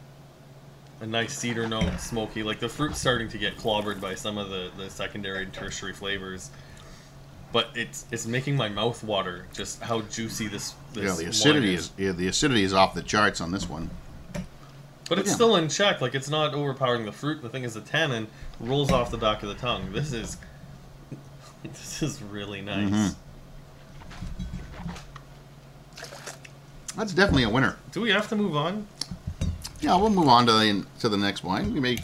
a 1.00 1.06
nice 1.08 1.38
cedar 1.38 1.70
note, 1.70 2.00
smoky. 2.02 2.44
Like 2.44 2.60
the 2.60 2.68
fruit's 2.68 3.00
starting 3.00 3.30
to 3.30 3.38
get 3.38 3.56
clobbered 3.56 4.02
by 4.02 4.14
some 4.14 4.38
of 4.38 4.50
the 4.50 4.72
the 4.76 4.90
secondary 4.90 5.44
and 5.44 5.54
tertiary 5.54 5.94
flavors. 5.94 6.52
But 7.54 7.70
it's 7.76 8.06
it's 8.12 8.28
making 8.28 8.58
my 8.58 8.68
mouth 8.68 9.02
water. 9.06 9.46
Just 9.54 9.82
how 9.82 10.02
juicy 10.02 10.50
this. 10.50 10.76
this 10.92 11.06
Yeah, 11.06 11.16
the 11.16 11.30
acidity 11.30 11.76
is 11.76 11.92
yeah, 11.98 12.12
the 12.12 12.28
acidity 12.28 12.64
is 12.64 12.74
off 12.74 12.94
the 12.94 13.04
charts 13.04 13.40
on 13.40 13.52
this 13.52 13.70
one. 13.70 13.90
But 15.08 15.18
it's 15.20 15.30
Yeah. 15.30 15.36
still 15.36 15.56
in 15.56 15.70
check. 15.70 16.02
Like 16.02 16.14
it's 16.14 16.30
not 16.30 16.54
overpowering 16.54 17.06
the 17.06 17.14
fruit. 17.14 17.42
The 17.42 17.48
thing 17.48 17.64
is, 17.64 17.74
the 17.74 17.80
tannin 17.80 18.28
rolls 18.60 18.92
off 18.92 19.12
the 19.12 19.18
back 19.18 19.44
of 19.44 19.48
the 19.48 19.56
tongue. 19.56 19.94
This 19.94 20.12
is, 20.12 20.36
this 21.64 22.02
is 22.04 22.22
really 22.22 22.62
nice. 22.62 22.90
Mhm. 22.90 23.16
That's 26.96 27.14
definitely 27.14 27.44
a 27.44 27.50
winner. 27.50 27.78
Do 27.92 28.02
we 28.02 28.10
have 28.10 28.28
to 28.30 28.36
move 28.36 28.56
on? 28.56 28.88
Yeah, 29.82 29.96
we'll 29.98 30.10
move 30.10 30.28
on 30.28 30.46
to 30.48 30.52
the 30.54 30.86
to 31.00 31.10
the 31.10 31.18
next 31.18 31.44
wine. 31.44 31.72
We 31.74 31.80
may 31.80 31.98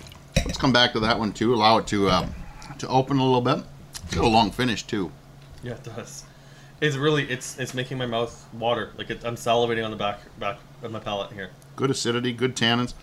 let's 0.46 0.58
come 0.58 0.72
back 0.72 0.94
to 0.94 1.00
that 1.00 1.18
one 1.18 1.34
too. 1.34 1.54
Allow 1.54 1.80
it 1.80 1.88
to 1.88 2.10
uh, 2.10 2.28
to 2.78 2.88
open 2.88 3.18
a 3.18 3.24
little 3.24 3.42
bit. 3.42 3.64
It's 4.06 4.14
got 4.16 4.24
a 4.24 4.28
long 4.28 4.52
finish 4.52 4.84
too. 4.84 5.12
Yeah, 5.64 5.74
it 5.74 5.84
does. 5.84 6.26
It's 6.82 6.96
really 6.96 7.24
it's 7.30 7.58
it's 7.58 7.74
making 7.74 7.98
my 7.98 8.06
mouth 8.06 8.48
water. 8.54 8.92
Like 8.98 9.10
it, 9.10 9.24
I'm 9.26 9.36
salivating 9.36 9.84
on 9.84 9.90
the 9.90 9.98
back 9.98 10.20
back 10.40 10.60
of 10.84 10.92
my 10.92 11.00
palate 11.00 11.32
here. 11.34 11.50
Good 11.76 11.90
acidity, 11.90 12.32
good 12.32 12.56
tannins. 12.56 12.94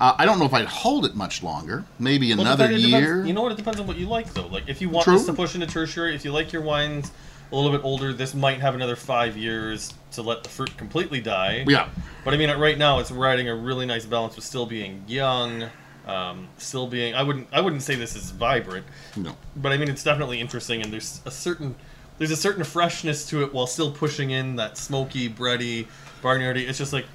Uh, 0.00 0.14
I 0.18 0.24
don't 0.24 0.38
know 0.38 0.46
if 0.46 0.54
I'd 0.54 0.64
hold 0.66 1.04
it 1.04 1.14
much 1.14 1.42
longer. 1.42 1.84
Maybe 1.98 2.32
another 2.32 2.64
depend- 2.68 2.72
it 2.82 2.86
depends- 2.86 3.06
year. 3.06 3.26
you 3.26 3.32
know 3.34 3.42
what? 3.42 3.52
It 3.52 3.58
depends 3.58 3.78
on 3.80 3.86
what 3.86 3.98
you 3.98 4.06
like, 4.08 4.32
though. 4.32 4.46
Like, 4.46 4.64
if 4.66 4.80
you 4.80 4.88
want 4.88 5.04
True. 5.04 5.14
this 5.14 5.26
to 5.26 5.32
push 5.34 5.54
into 5.54 5.66
tertiary, 5.66 6.14
if 6.14 6.24
you 6.24 6.32
like 6.32 6.52
your 6.52 6.62
wines 6.62 7.10
a 7.52 7.56
little 7.56 7.70
bit 7.70 7.84
older, 7.84 8.12
this 8.14 8.32
might 8.34 8.60
have 8.60 8.74
another 8.74 8.96
five 8.96 9.36
years 9.36 9.92
to 10.12 10.22
let 10.22 10.42
the 10.42 10.48
fruit 10.48 10.74
completely 10.78 11.20
die. 11.20 11.64
yeah. 11.68 11.88
But 12.24 12.32
I 12.34 12.36
mean, 12.38 12.50
right 12.50 12.78
now 12.78 12.98
it's 12.98 13.10
riding 13.10 13.48
a 13.48 13.54
really 13.54 13.84
nice 13.86 14.06
balance 14.06 14.36
with 14.36 14.44
still 14.44 14.66
being 14.66 15.04
young, 15.06 15.64
um, 16.06 16.48
still 16.56 16.86
being. 16.86 17.14
I 17.14 17.22
wouldn't. 17.22 17.48
I 17.52 17.60
wouldn't 17.60 17.82
say 17.82 17.94
this 17.94 18.14
is 18.16 18.30
vibrant, 18.30 18.86
No. 19.16 19.36
but 19.56 19.72
I 19.72 19.76
mean 19.76 19.88
it's 19.88 20.02
definitely 20.04 20.40
interesting, 20.40 20.82
and 20.82 20.92
there's 20.92 21.20
a 21.26 21.30
certain 21.30 21.74
there's 22.18 22.30
a 22.30 22.36
certain 22.36 22.64
freshness 22.64 23.26
to 23.30 23.42
it 23.42 23.52
while 23.54 23.66
still 23.66 23.90
pushing 23.92 24.30
in 24.30 24.56
that 24.56 24.76
smoky, 24.76 25.28
bready, 25.30 25.86
barnyardy. 26.22 26.68
It's 26.68 26.78
just 26.78 26.92
like 26.92 27.06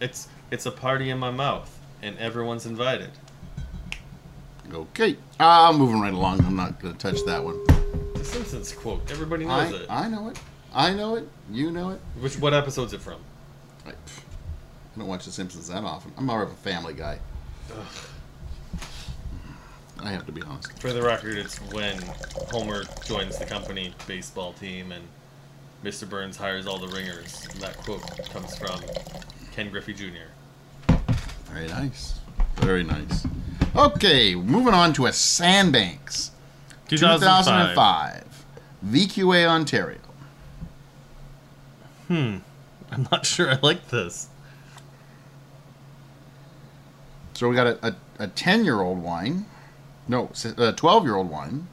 it's 0.00 0.28
it's 0.50 0.66
a 0.66 0.70
party 0.70 1.10
in 1.10 1.18
my 1.18 1.30
mouth, 1.32 1.77
and 2.02 2.18
everyone's 2.18 2.66
invited. 2.66 3.10
Okay. 4.72 5.16
I'm 5.40 5.74
uh, 5.74 5.78
moving 5.78 6.00
right 6.00 6.12
along. 6.12 6.44
I'm 6.44 6.56
not 6.56 6.80
going 6.80 6.94
to 6.94 6.98
touch 6.98 7.24
that 7.24 7.42
one. 7.42 7.64
The 8.14 8.24
Simpsons 8.24 8.72
quote. 8.72 9.10
Everybody 9.10 9.46
I, 9.46 9.70
knows 9.70 9.80
it. 9.80 9.86
I 9.90 10.08
know 10.08 10.28
it. 10.28 10.38
I 10.74 10.92
know 10.92 11.16
it. 11.16 11.28
You 11.50 11.70
know 11.70 11.90
it. 11.90 12.00
Which 12.20 12.38
what 12.38 12.52
episode's 12.52 12.92
it 12.92 13.00
from? 13.00 13.20
I, 13.86 13.90
I 13.90 13.94
don't 14.98 15.08
watch 15.08 15.24
The 15.24 15.30
Simpsons 15.30 15.68
that 15.68 15.84
often. 15.84 16.12
I'm 16.18 16.26
more 16.26 16.42
of 16.42 16.50
a 16.50 16.56
family 16.56 16.92
guy. 16.92 17.18
I 20.00 20.10
have 20.10 20.26
to 20.26 20.32
be 20.32 20.42
honest. 20.42 20.80
For 20.80 20.92
the 20.92 21.02
record, 21.02 21.38
it's 21.38 21.58
when 21.72 21.98
Homer 22.50 22.84
joins 23.04 23.38
the 23.38 23.46
company 23.46 23.94
baseball 24.06 24.52
team 24.52 24.92
and 24.92 25.04
Mr. 25.84 26.08
Burns 26.08 26.36
hires 26.36 26.66
all 26.66 26.78
the 26.78 26.88
ringers. 26.88 27.46
And 27.50 27.60
that 27.60 27.76
quote 27.78 28.02
comes 28.30 28.56
from 28.56 28.80
Ken 29.52 29.70
Griffey 29.70 29.94
Jr. 29.94 30.30
Very 31.52 31.68
nice. 31.68 32.20
Very 32.56 32.84
nice. 32.84 33.26
Okay, 33.76 34.34
moving 34.34 34.74
on 34.74 34.92
to 34.94 35.06
a 35.06 35.12
Sandbanks. 35.12 36.32
2005. 36.88 37.74
2005. 37.74 38.44
VQA 38.86 39.46
Ontario. 39.48 39.98
Hmm. 42.08 42.38
I'm 42.90 43.06
not 43.10 43.26
sure 43.26 43.50
I 43.50 43.58
like 43.62 43.88
this. 43.88 44.28
So 47.34 47.48
we 47.48 47.54
got 47.54 47.66
a, 47.66 47.86
a, 47.86 47.96
a 48.24 48.26
10 48.28 48.64
year 48.64 48.80
old 48.80 49.02
wine. 49.02 49.46
No, 50.08 50.30
a 50.56 50.72
12 50.72 51.04
year 51.04 51.14
old 51.14 51.30
wine. 51.30 51.68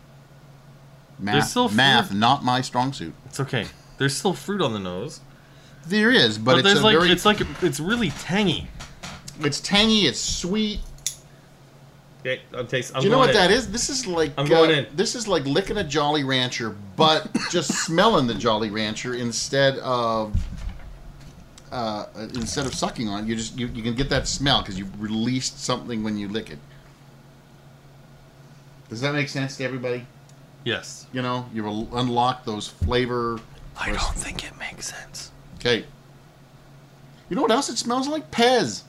Math, 1.18 1.56
math, 1.74 2.10
fruit. 2.10 2.18
not 2.18 2.44
my 2.44 2.62
strong 2.62 2.92
suit. 2.92 3.14
It's 3.26 3.40
okay. 3.40 3.68
There's 3.98 4.16
still 4.16 4.34
fruit 4.34 4.62
on 4.62 4.74
the 4.74 4.80
nose, 4.80 5.22
There 5.88 6.12
is, 6.12 6.38
but, 6.38 6.62
but, 6.62 6.66
it's 6.70 6.82
like 6.82 6.98
very, 6.98 7.10
it's 7.10 7.26
like 7.26 7.40
it's 7.64 7.80
really 7.80 8.10
tangy. 8.10 8.68
It's 9.40 9.60
tangy, 9.60 10.08
it's 10.08 10.20
sweet. 10.20 10.80
Okay, 12.22 12.42
I'm 12.54 12.66
tasting. 12.68 12.96
I'm 12.96 13.02
Do 13.02 13.08
you 13.08 13.12
know 13.12 13.20
what 13.20 13.30
in. 13.30 13.36
that 13.36 13.52
is? 13.52 13.72
This 13.72 13.90
is 13.90 14.08
like 14.08 14.32
I'm 14.38 14.48
going 14.48 14.72
uh, 14.72 14.74
in. 14.74 14.88
This 14.96 15.14
is 15.14 15.28
like 15.28 15.46
licking 15.46 15.78
a 15.78 15.84
Jolly 15.84 16.24
Rancher, 16.24 16.76
but 16.96 17.28
just 17.52 17.72
smelling 17.86 18.26
the 18.26 18.34
Jolly 18.34 18.72
Rancher 18.72 19.14
instead 19.14 19.78
of 19.80 20.36
uh, 21.72 22.06
instead 22.34 22.66
of 22.66 22.74
sucking 22.74 23.08
on. 23.10 23.24
it, 23.24 23.28
You 23.28 23.36
just 23.36 23.58
you, 23.60 23.68
you 23.68 23.84
can 23.84 23.94
get 23.94 24.10
that 24.10 24.28
smell 24.28 24.62
because 24.62 24.80
you 24.80 24.88
released 24.98 25.64
something 25.64 26.04
when 26.04 26.18
you 26.18 26.28
lick 26.28 26.50
it. 26.50 26.58
Does 28.90 29.02
that 29.02 29.14
make 29.14 29.30
sense 29.30 29.58
to 29.58 29.64
everybody? 29.64 30.06
Yes. 30.64 31.06
You 31.14 31.22
know, 31.22 31.48
you 31.54 31.64
will 31.64 31.88
unlock 31.96 32.44
those 32.46 32.68
flavor. 32.68 33.40
I 33.80 33.92
don't 33.92 34.16
think 34.16 34.44
it 34.44 34.58
makes 34.58 34.88
sense. 34.88 35.32
Okay. 35.60 35.86
You 37.30 37.36
know 37.36 37.42
what 37.42 37.52
else 37.52 37.70
it 37.70 37.78
smells 37.78 38.08
like? 38.08 38.32
Pez. 38.32 38.84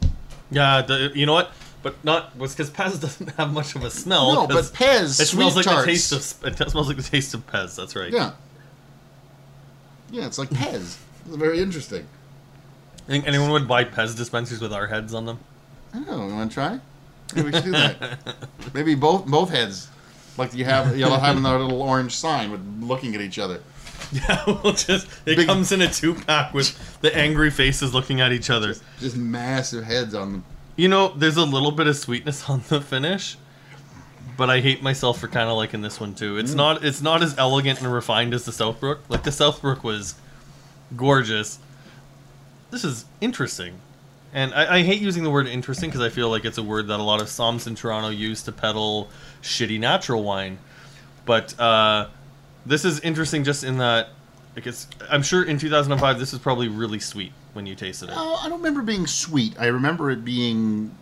Yeah, 0.51 0.83
the, 0.83 1.13
you 1.15 1.27
know 1.27 1.33
what? 1.35 1.51
But 1.83 2.03
not 2.05 2.37
was 2.37 2.55
because 2.55 2.71
Pez 2.71 3.01
doesn't 3.01 3.31
have 3.37 3.53
much 3.53 3.75
of 3.77 3.85
a 3.85 3.91
smell. 3.91 4.35
no, 4.35 4.47
but 4.47 4.65
Pez. 4.65 5.21
it 5.21 5.27
smells 5.27 5.57
like 5.57 5.65
tarts. 5.67 5.85
the 5.85 5.93
taste 5.93 6.13
of 6.13 6.61
it 6.61 6.71
smells 6.71 6.89
like 6.89 6.97
the 6.97 7.03
taste 7.03 7.35
of 7.35 7.47
Pez. 7.47 7.77
That's 7.77 7.95
right. 7.95 8.13
Yeah. 8.13 8.33
Yeah, 10.11 10.27
it's 10.27 10.39
like 10.39 10.49
Pez. 10.51 10.99
It's 11.27 11.37
very 11.37 11.61
interesting. 11.61 12.07
I 13.05 13.11
Think 13.11 13.27
anyone 13.29 13.51
would 13.51 13.69
buy 13.69 13.85
Pez 13.85 14.17
dispensers 14.17 14.61
with 14.61 14.73
our 14.73 14.87
heads 14.89 15.15
on 15.15 15.27
them? 15.27 15.39
I 15.93 15.99
don't 15.99 16.07
know. 16.09 16.27
You 16.29 16.35
want 16.35 16.51
to 16.51 16.55
try? 16.55 16.81
Maybe 17.35 17.47
we 17.51 17.53
should 17.53 17.65
do 17.65 17.71
that. 17.73 18.19
Maybe 18.75 18.95
both 18.95 19.27
both 19.27 19.51
heads, 19.51 19.89
like 20.37 20.55
you 20.55 20.65
have 20.65 20.97
you'll 20.97 21.17
have 21.17 21.41
their 21.43 21.59
little 21.59 21.83
orange 21.83 22.15
sign 22.17 22.51
with 22.51 22.65
looking 22.81 23.15
at 23.15 23.21
each 23.21 23.39
other. 23.39 23.61
Yeah, 24.13 24.43
we'll 24.63 24.73
just 24.73 25.07
it 25.27 25.37
Big- 25.37 25.47
comes 25.47 25.73
in 25.73 25.83
a 25.83 25.89
two 25.91 26.15
pack 26.15 26.55
with 26.55 27.01
the 27.01 27.15
angry 27.17 27.51
faces 27.51 27.93
looking 27.95 28.21
at 28.21 28.33
each 28.33 28.51
other. 28.51 28.75
Just 29.01 29.17
massive 29.17 29.85
heads 29.85 30.15
on 30.15 30.33
them. 30.33 30.45
You 30.77 30.89
know, 30.89 31.09
there's 31.09 31.37
a 31.37 31.45
little 31.45 31.73
bit 31.73 31.87
of 31.87 31.97
sweetness 31.97 32.49
on 32.49 32.63
the 32.69 32.81
finish, 32.81 33.37
but 34.37 34.51
I 34.51 34.61
hate 34.61 34.83
myself 34.83 35.19
for 35.19 35.29
kind 35.29 35.49
of 35.49 35.57
liking 35.57 35.81
this 35.81 35.99
one 35.99 36.15
too. 36.15 36.37
It's 36.39 36.55
not 36.55 36.85
it's 36.85 37.03
not 37.03 37.23
as 37.23 37.37
elegant 37.39 37.81
and 37.81 37.93
refined 37.93 38.35
as 38.35 38.45
the 38.45 38.53
Southbrook. 38.53 38.99
Like 39.09 39.23
the 39.23 39.31
Southbrook 39.31 39.83
was 39.83 40.15
gorgeous. 40.97 41.59
This 42.71 42.85
is 42.85 43.07
interesting. 43.21 43.81
And 44.33 44.53
I, 44.53 44.77
I 44.77 44.83
hate 44.83 45.01
using 45.01 45.23
the 45.25 45.31
word 45.31 45.47
interesting 45.47 45.89
because 45.89 46.03
I 46.03 46.11
feel 46.11 46.29
like 46.29 46.45
it's 46.45 46.59
a 46.59 46.63
word 46.63 46.89
that 46.89 47.01
a 47.01 47.03
lot 47.03 47.23
of 47.23 47.29
Soms 47.29 47.67
in 47.67 47.75
Toronto 47.75 48.11
use 48.11 48.43
to 48.43 48.53
peddle 48.53 49.09
shitty 49.43 49.81
natural 49.81 50.23
wine. 50.23 50.59
But 51.25 51.59
uh, 51.59 52.09
this 52.67 52.85
is 52.85 53.01
interesting 53.01 53.45
just 53.45 53.65
in 53.65 53.79
that, 53.79 54.09
like 54.55 54.67
it's, 54.67 54.87
I'm 55.09 55.23
sure 55.23 55.45
in 55.45 55.59
2005 55.59 56.19
this 56.19 56.33
is 56.33 56.39
probably 56.39 56.69
really 56.69 56.99
sweet 56.99 57.33
when 57.53 57.65
you 57.67 57.75
tasted 57.75 58.11
it. 58.11 58.15
Oh, 58.17 58.41
I 58.43 58.49
don't 58.49 58.59
remember 58.59 58.83
being 58.83 59.07
sweet. 59.07 59.55
I 59.59 59.67
remember 59.67 60.11
it 60.11 60.25
being 60.25 60.95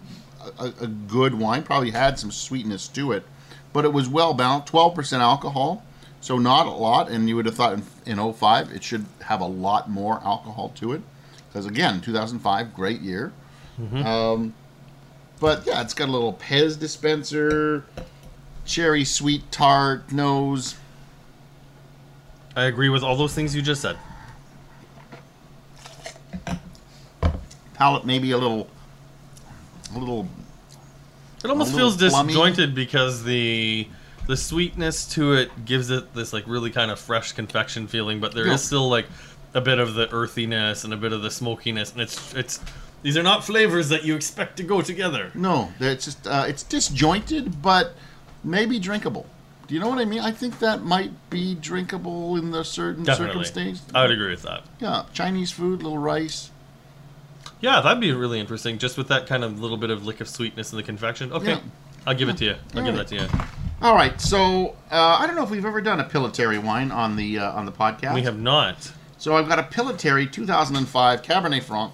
a, 0.58 0.66
a 0.82 0.86
good 0.86 1.34
wine. 1.34 1.62
Probably 1.62 1.90
had 1.90 2.18
some 2.18 2.30
sweetness 2.30 2.88
to 2.88 3.12
it, 3.12 3.24
but 3.72 3.84
it 3.84 3.92
was 3.92 4.08
well 4.08 4.34
balanced. 4.34 4.68
Twelve 4.68 4.94
percent 4.94 5.22
alcohol, 5.22 5.84
so 6.20 6.38
not 6.38 6.66
a 6.66 6.70
lot. 6.70 7.10
And 7.10 7.28
you 7.28 7.36
would 7.36 7.46
have 7.46 7.54
thought 7.54 7.72
in, 8.06 8.18
in 8.18 8.32
05 8.32 8.72
it 8.72 8.84
should 8.84 9.06
have 9.22 9.40
a 9.40 9.46
lot 9.46 9.90
more 9.90 10.20
alcohol 10.24 10.70
to 10.76 10.92
it, 10.92 11.02
because 11.48 11.66
again, 11.66 12.00
2005, 12.00 12.74
great 12.74 13.00
year. 13.00 13.32
Um, 14.06 14.54
but 15.40 15.66
yeah, 15.66 15.80
it's 15.82 15.94
got 15.94 16.08
a 16.08 16.12
little 16.12 16.34
Pez 16.34 16.78
dispenser, 16.78 17.84
cherry 18.64 19.04
sweet 19.04 19.50
tart 19.50 20.12
nose. 20.12 20.76
I 22.56 22.64
agree 22.64 22.88
with 22.88 23.02
all 23.02 23.16
those 23.16 23.34
things 23.34 23.54
you 23.54 23.62
just 23.62 23.82
said. 23.82 23.96
Palate 27.74 28.04
maybe 28.06 28.30
a 28.30 28.38
little, 28.38 28.68
a 29.94 29.98
little 29.98 30.28
It 31.42 31.50
almost 31.50 31.74
feels 31.74 31.96
plummy. 31.96 32.28
disjointed 32.32 32.74
because 32.74 33.24
the 33.24 33.88
the 34.26 34.36
sweetness 34.36 35.04
to 35.06 35.34
it 35.34 35.66
gives 35.66 35.90
it 35.90 36.14
this 36.14 36.32
like 36.32 36.44
really 36.46 36.70
kind 36.70 36.90
of 36.90 36.98
fresh 36.98 37.32
confection 37.32 37.86
feeling, 37.86 38.20
but 38.20 38.32
there 38.34 38.44
is 38.46 38.50
Yeah. 38.52 38.56
still 38.56 38.88
like 38.88 39.06
a 39.52 39.60
bit 39.60 39.78
of 39.78 39.94
the 39.94 40.10
earthiness 40.12 40.84
and 40.84 40.94
a 40.94 40.96
bit 40.96 41.12
of 41.12 41.22
the 41.22 41.30
smokiness, 41.30 41.92
and 41.92 42.00
it's 42.00 42.32
it's 42.34 42.60
these 43.02 43.16
are 43.18 43.22
not 43.22 43.44
flavors 43.44 43.88
that 43.90 44.04
you 44.04 44.14
expect 44.14 44.56
to 44.58 44.62
go 44.62 44.80
together. 44.80 45.30
No, 45.34 45.72
it's 45.80 46.04
just 46.06 46.26
uh, 46.26 46.44
it's 46.48 46.62
disjointed, 46.62 47.60
but 47.60 47.94
maybe 48.44 48.78
drinkable. 48.78 49.26
Do 49.66 49.74
you 49.74 49.80
know 49.80 49.88
what 49.88 49.98
I 49.98 50.04
mean? 50.04 50.20
I 50.20 50.30
think 50.30 50.58
that 50.58 50.82
might 50.82 51.10
be 51.30 51.54
drinkable 51.54 52.36
in 52.36 52.50
the 52.50 52.62
certain 52.64 53.02
Definitely, 53.04 53.44
circumstance. 53.44 53.82
I 53.94 54.02
would 54.02 54.10
agree 54.10 54.30
with 54.30 54.42
that. 54.42 54.62
Yeah, 54.78 55.04
Chinese 55.14 55.50
food, 55.50 55.82
little 55.82 55.98
rice. 55.98 56.50
Yeah, 57.60 57.80
that'd 57.80 58.00
be 58.00 58.12
really 58.12 58.40
interesting, 58.40 58.76
just 58.78 58.98
with 58.98 59.08
that 59.08 59.26
kind 59.26 59.42
of 59.42 59.58
little 59.60 59.78
bit 59.78 59.88
of 59.90 60.04
lick 60.04 60.20
of 60.20 60.28
sweetness 60.28 60.72
in 60.72 60.76
the 60.76 60.82
confection. 60.82 61.32
Okay, 61.32 61.52
Yeah. 61.52 61.60
I'll 62.06 62.14
give 62.14 62.28
it 62.28 62.36
to 62.38 62.44
you. 62.44 62.56
I'll 62.74 62.84
give 62.84 62.94
Alright. 62.94 63.08
that 63.08 63.28
to 63.30 63.38
you. 63.38 63.44
All 63.80 63.94
right, 63.94 64.20
so 64.20 64.76
uh, 64.90 65.16
I 65.18 65.26
don't 65.26 65.34
know 65.36 65.42
if 65.44 65.50
we've 65.50 65.64
ever 65.64 65.80
done 65.80 65.98
a 66.00 66.04
Pillitteri 66.04 66.62
wine 66.62 66.90
on 66.90 67.16
the 67.16 67.38
uh, 67.38 67.52
on 67.52 67.64
the 67.64 67.72
podcast. 67.72 68.14
We 68.14 68.22
have 68.22 68.38
not. 68.38 68.92
So 69.16 69.34
I've 69.36 69.48
got 69.48 69.58
a 69.58 69.62
Pillitteri 69.62 70.30
2005 70.30 71.22
Cabernet 71.22 71.62
Franc, 71.62 71.92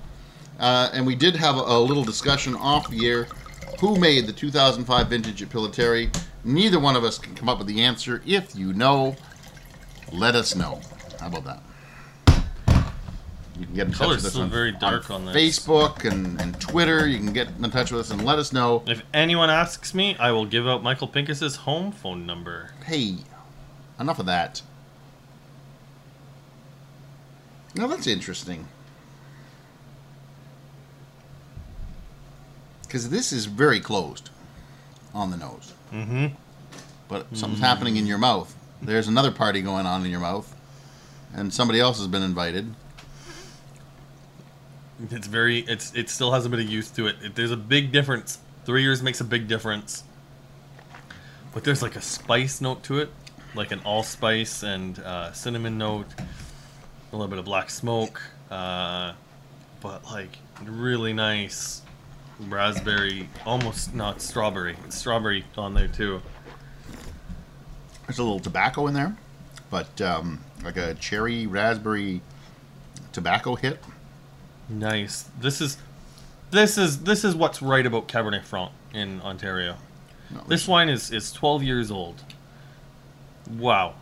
uh, 0.59 0.91
and 0.93 1.07
we 1.07 1.15
did 1.15 1.37
have 1.37 1.57
a, 1.57 1.61
a 1.61 1.79
little 1.79 2.03
discussion 2.05 2.57
off 2.57 2.91
the 2.91 3.07
air. 3.07 3.29
Who 3.81 3.97
made 3.99 4.27
the 4.27 4.33
2005 4.33 5.09
vintage 5.09 5.41
at 5.43 5.49
Pillitteri? 5.51 6.13
Neither 6.43 6.81
one 6.81 6.97
of 6.97 7.05
us 7.05 7.19
can 7.19 7.35
come 7.35 7.49
up 7.49 7.59
with 7.59 7.67
the 7.67 7.83
answer. 7.83 8.23
If 8.27 8.57
you 8.57 8.73
know, 8.73 9.17
let 10.13 10.35
us 10.35 10.55
know. 10.55 10.81
How 11.21 11.29
about 11.29 11.45
that? 11.45 11.63
You 13.59 13.67
can 13.67 13.75
get 13.75 13.87
in 13.89 13.93
touch 13.93 14.09
with 14.09 14.25
us 14.25 14.37
on, 14.37 14.49
very 14.49 14.73
dark 14.73 15.11
on 15.11 15.27
this. 15.27 15.37
Facebook 15.37 16.11
and, 16.11 16.41
and 16.41 16.59
Twitter. 16.59 17.07
You 17.07 17.19
can 17.19 17.35
get 17.35 17.49
in 17.49 17.71
touch 17.71 17.91
with 17.93 18.01
us 18.01 18.11
and 18.11 18.25
let 18.25 18.39
us 18.39 18.55
know. 18.55 18.83
If 18.87 19.03
anyone 19.13 19.51
asks 19.51 19.93
me, 19.93 20.17
I 20.17 20.31
will 20.31 20.47
give 20.47 20.67
out 20.67 20.83
Michael 20.83 21.09
Pinkus's 21.09 21.57
home 21.57 21.93
phone 21.93 22.25
number. 22.25 22.71
Hey, 22.87 23.17
enough 23.99 24.19
of 24.19 24.25
that. 24.25 24.63
Now 27.75 27.87
that's 27.87 28.07
interesting. 28.07 28.67
Because 32.83 33.11
this 33.11 33.31
is 33.31 33.45
very 33.45 33.79
closed 33.79 34.31
on 35.13 35.31
the 35.31 35.37
nose. 35.37 35.75
Mm-hmm. 35.93 36.27
But 37.09 37.27
something's 37.37 37.61
happening 37.61 37.97
in 37.97 38.07
your 38.07 38.19
mouth. 38.19 38.55
There's 38.83 39.09
another 39.09 39.31
party 39.33 39.63
going 39.63 39.87
on 39.87 40.05
in 40.05 40.11
your 40.11 40.21
mouth. 40.21 40.55
and 41.35 41.53
somebody 41.53 41.81
else 41.81 41.99
has 41.99 42.07
been 42.07 42.23
invited. 42.23 42.75
It's 45.11 45.27
very. 45.27 45.61
It's 45.61 45.95
it 45.95 46.11
still 46.11 46.33
has 46.33 46.45
a 46.45 46.49
bit 46.49 46.61
of 46.61 46.69
youth 46.69 46.95
to 46.97 47.07
it. 47.07 47.17
it. 47.23 47.35
There's 47.35 47.51
a 47.51 47.57
big 47.57 47.91
difference. 47.93 48.39
Three 48.65 48.83
years 48.83 49.03
makes 49.03 49.21
a 49.21 49.25
big 49.25 49.49
difference. 49.49 50.05
But 51.53 51.65
there's 51.65 51.83
like 51.83 51.97
a 51.97 52.03
spice 52.03 52.61
note 52.61 52.83
to 52.85 52.99
it, 52.99 53.11
like 53.55 53.73
an 53.73 53.81
allspice 53.85 54.63
and 54.63 54.99
uh, 55.01 55.33
cinnamon 55.33 55.79
note, 55.79 56.07
a 56.19 57.17
little 57.17 57.29
bit 57.29 57.39
of 57.39 57.45
black 57.45 57.71
smoke, 57.71 58.21
uh, 58.51 59.15
but 59.81 60.05
like 60.05 60.39
really 60.63 61.13
nice 61.13 61.83
raspberry, 62.49 63.29
almost 63.45 63.95
not 63.95 64.21
strawberry. 64.23 64.77
It's 64.87 64.97
strawberry 64.97 65.45
on 65.57 65.75
there 65.75 65.89
too. 65.89 66.23
There's 68.07 68.19
a 68.19 68.23
little 68.23 68.41
tobacco 68.41 68.87
in 68.87 68.95
there, 68.95 69.17
but 69.71 70.01
um, 70.01 70.41
like 70.65 70.77
a 70.77 70.95
cherry 70.95 71.47
raspberry 71.47 72.23
tobacco 73.13 73.55
hit. 73.55 73.79
Nice. 74.69 75.29
This 75.41 75.61
is 75.61 75.79
this 76.51 76.79
is 76.79 77.03
this 77.05 77.25
is 77.25 77.35
what's 77.35 77.63
right 77.63 77.87
about 77.87 78.09
Cabernet 78.09 78.45
Franc 78.45 78.73
in 78.93 79.21
Ontario. 79.21 79.77
This 80.47 80.69
wine 80.69 80.89
is 80.89 81.11
is 81.11 81.33
12 81.33 81.63
years 81.63 81.91
old. 81.91 82.23
Wow. 83.59 83.95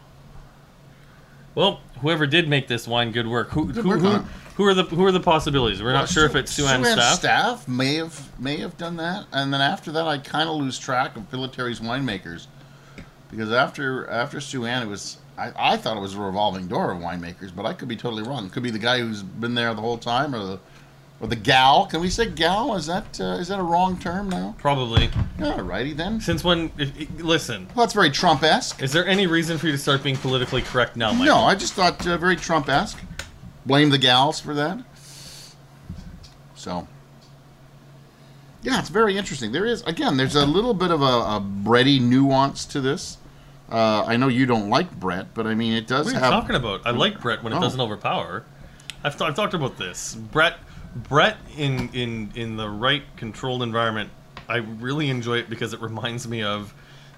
Well, 1.55 1.81
whoever 2.01 2.27
did 2.27 2.49
make 2.49 2.69
this 2.69 2.87
wine, 2.87 3.13
good 3.13 3.27
work. 3.27 3.51
Who 3.51 3.73
Good 3.73 3.83
who, 3.83 3.89
work 3.89 4.01
who. 4.01 4.25
Who 4.59 4.65
are 4.65 4.75
the 4.75 4.83
who 4.83 5.05
are 5.05 5.13
the 5.13 5.21
possibilities? 5.21 5.81
We're 5.81 5.93
not 5.93 6.09
sure 6.09 6.25
if 6.27 6.35
it's 6.35 6.51
Sue 6.51 6.67
Ann 6.67 6.83
Sue-Ann 6.83 6.99
staff. 7.17 7.69
may 7.69 7.95
have 7.95 8.41
may 8.41 8.57
have 8.57 8.77
done 8.77 8.97
that, 8.97 9.27
and 9.33 9.55
then 9.55 9.61
after 9.61 9.93
that, 9.93 10.09
I 10.09 10.19
kind 10.19 10.49
of 10.49 10.57
lose 10.57 10.77
track 10.81 11.17
of 11.17 11.31
Pillitteri's 11.31 11.79
winemakers 11.79 12.49
because 13.31 13.53
after 13.53 14.11
after 14.11 14.41
Sue 14.41 14.65
Ann, 14.67 14.83
it 14.83 14.87
was 14.89 15.19
I, 15.39 15.53
I 15.57 15.77
thought 15.77 15.97
it 15.97 16.01
was 16.01 16.17
a 16.17 16.21
revolving 16.21 16.67
door 16.67 16.91
of 16.91 16.99
winemakers, 16.99 17.55
but 17.55 17.67
I 17.67 17.73
could 17.73 17.87
be 17.87 17.95
totally 17.95 18.25
wrong. 18.25 18.47
It 18.47 18.53
could 18.53 18.65
be 18.65 18.71
the 18.73 18.81
guy 18.81 18.99
who's 18.99 19.23
been 19.23 19.55
there 19.55 19.73
the 19.75 19.81
whole 19.81 19.97
time, 19.97 20.35
or 20.35 20.45
the 20.45 20.59
or 21.21 21.29
the 21.29 21.37
gal. 21.37 21.87
Can 21.87 22.01
we 22.01 22.11
say 22.11 22.27
gal? 22.29 22.75
Is 22.75 22.87
that 22.87 23.21
uh, 23.21 23.39
is 23.39 23.47
that 23.47 23.61
a 23.61 23.63
wrong 23.63 23.97
term 24.01 24.29
now? 24.29 24.57
Probably. 24.59 25.07
Alrighty 25.39 25.97
then. 25.97 26.21
Since 26.21 26.43
when? 26.43 26.73
If, 26.79 27.01
if- 27.01 27.21
listen, 27.23 27.69
Well, 27.77 27.87
that's 27.87 27.95
very 27.95 28.11
Trump-esque. 28.11 28.83
is 28.83 28.91
there 28.93 29.07
any 29.07 29.29
reason 29.29 29.57
for 29.57 29.67
you 29.67 29.73
to 29.73 29.79
start 29.79 30.03
being 30.03 30.17
politically 30.17 30.63
correct 30.63 30.97
now, 30.97 31.13
Mike? 31.13 31.27
No, 31.27 31.37
I 31.39 31.55
just 31.55 31.75
thought 31.75 32.05
uh, 32.09 32.17
very 32.19 32.35
Trump-esque. 32.35 32.99
Blame 33.69 33.91
the 33.91 33.99
gals 33.99 34.41
for 34.41 34.55
that. 34.55 34.79
So, 36.55 36.89
yeah, 38.63 38.81
it's 38.81 38.89
very 38.89 39.17
interesting. 39.19 39.53
There 39.53 39.67
is 39.67 39.83
again, 39.83 40.17
there's 40.17 40.35
a 40.35 40.47
little 40.47 40.73
bit 40.75 40.91
of 40.91 41.03
a, 41.03 41.05
a 41.05 41.41
bready 41.63 42.01
nuance 42.01 42.65
to 42.67 42.81
this. 42.81 43.19
Uh, 43.71 44.05
I 44.07 44.17
know 44.17 44.29
you 44.29 44.47
don't 44.47 44.71
like 44.71 44.91
Brett, 44.99 45.35
but 45.35 45.47
I 45.47 45.55
mean, 45.55 45.75
it 45.75 45.87
does 45.87 46.07
What 46.07 46.15
are 46.15 46.19
you 46.19 46.25
have. 46.25 46.31
talking 46.33 46.57
about? 46.57 46.81
I 46.87 46.91
like 46.93 47.21
Brett 47.21 47.43
when 47.45 47.53
it 47.53 47.57
Oh. 47.57 47.61
doesn't 47.61 47.81
overpower. 47.81 48.45
I've, 49.05 49.17
th- 49.19 49.29
I've 49.29 49.37
talked 49.37 49.53
about 49.53 49.77
this. 49.77 50.15
Brett, 50.15 50.57
Brett 50.97 51.37
in 51.59 51.91
in 51.91 52.33
in 52.35 52.57
the 52.57 52.69
right 52.71 53.03
controlled 53.17 53.63
environment, 53.63 54.09
I 54.49 54.57
really 54.57 55.11
enjoy 55.11 55.37
it 55.41 55.51
because 55.51 55.75
it 55.75 55.81
reminds 55.83 56.27
me 56.27 56.43
of 56.43 56.73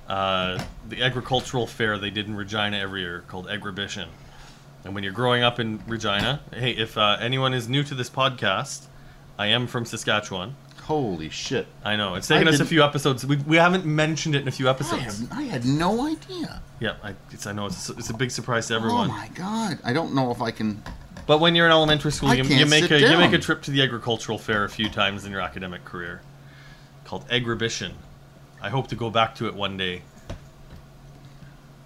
uh, 0.09 0.61
the 0.88 1.00
agricultural 1.04 1.69
fair 1.69 1.97
they 1.97 2.11
did 2.11 2.26
in 2.26 2.35
Regina 2.35 2.76
every 2.78 3.02
year 3.02 3.23
called 3.28 3.47
Agribition. 3.47 4.09
And 4.84 4.94
when 4.94 5.04
you're 5.04 5.12
growing 5.12 5.42
up 5.42 5.60
in 5.60 5.82
Regina, 5.87 6.40
hey, 6.54 6.70
if 6.70 6.96
uh, 6.96 7.18
anyone 7.20 7.52
is 7.52 7.68
new 7.68 7.82
to 7.84 7.94
this 7.94 8.08
podcast, 8.08 8.87
I 9.38 9.49
am 9.49 9.66
from 9.66 9.84
Saskatchewan. 9.84 10.56
Holy 10.84 11.28
shit! 11.28 11.66
I 11.84 11.94
know 11.96 12.14
it's 12.16 12.26
taken 12.26 12.49
I 12.49 12.50
us 12.50 12.54
a 12.56 12.58
didn't- 12.58 12.68
few 12.70 12.82
episodes. 12.82 13.25
We, 13.25 13.37
we 13.37 13.56
haven't 13.58 13.84
mentioned 13.84 14.34
it 14.34 14.42
in 14.42 14.49
a 14.49 14.50
few 14.50 14.66
I, 14.66 14.70
episodes. 14.70 15.20
have, 15.20 15.32
I 15.32 15.42
had 15.42 15.64
no 15.64 16.06
idea. 16.06 16.62
Yeah, 16.80 16.96
I, 17.02 17.14
it's, 17.30 17.46
I 17.46 17.52
know 17.52 17.66
it's, 17.66 17.90
it's 17.90 18.10
a 18.10 18.14
big 18.14 18.30
surprise 18.32 18.66
to 18.68 18.75
everyone. 18.75 19.10
Oh 19.10 19.14
everyone. 19.14 19.18
my 19.18 19.28
god! 19.37 19.78
I 19.84 19.92
don't 19.92 20.14
know 20.14 20.30
if 20.32 20.40
I 20.42 20.50
can. 20.50 20.82
But 21.26 21.38
when 21.38 21.54
you're 21.54 21.66
in 21.66 21.72
elementary 21.72 22.10
school, 22.10 22.30
I 22.30 22.34
you, 22.34 22.44
can't 22.44 22.58
you 22.58 22.66
make 22.66 22.84
sit 22.84 23.02
a 23.02 23.10
you 23.12 23.18
make 23.18 23.32
a 23.32 23.38
trip 23.38 23.62
to 23.62 23.70
the 23.70 23.82
agricultural 23.82 24.37
fair 24.38 24.64
a 24.64 24.68
few 24.68 24.88
times 24.88 25.25
in 25.25 25.30
your 25.30 25.42
academic 25.42 25.84
career, 25.84 26.22
called 27.04 27.28
Agribition. 27.28 27.92
I 28.60 28.70
hope 28.70 28.88
to 28.88 28.96
go 28.96 29.10
back 29.10 29.37
to 29.37 29.46
it 29.46 29.54
one 29.54 29.76
day. 29.76 30.02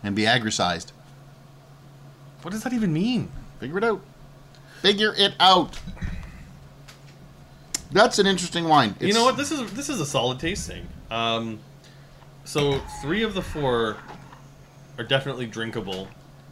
And 0.03 0.15
be 0.17 0.23
agricized. 0.23 0.93
What 2.45 2.51
does 2.51 2.63
that 2.65 2.75
even 2.75 2.93
mean? 2.93 3.33
Figure 3.59 3.79
it 3.79 3.85
out. 3.85 4.03
Figure 4.83 5.15
it 5.17 5.33
out. 5.41 5.81
That's 7.91 8.19
an 8.19 8.27
interesting 8.27 8.69
wine. 8.69 8.95
you 9.01 9.15
know 9.15 9.25
what? 9.25 9.39
This 9.39 9.51
is 9.51 9.73
this 9.73 9.89
is 9.89 9.99
a 9.99 10.05
solid 10.05 10.39
tasting. 10.39 10.87
Um, 11.11 11.59
so 12.45 12.81
three 13.01 13.23
of 13.23 13.33
the 13.33 13.41
four 13.41 13.97
are 14.99 15.05
definitely 15.05 15.47
drinkable. 15.47 16.07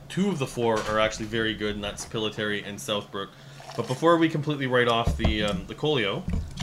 Two 0.09 0.31
of 0.31 0.38
the 0.38 0.46
four 0.46 0.78
are 0.88 0.98
actually 0.98 1.26
very 1.26 1.52
good, 1.52 1.74
and 1.74 1.85
that's 1.85 2.07
Pillitteri 2.07 2.66
and 2.66 2.78
Southbrook. 2.78 3.28
But 3.76 3.87
before 3.87 4.16
we 4.16 4.31
completely 4.31 4.68
write 4.68 4.88
off 4.88 5.18
the 5.18 5.42
um, 5.42 5.66
the 5.66 5.74
Colio, 5.74 6.22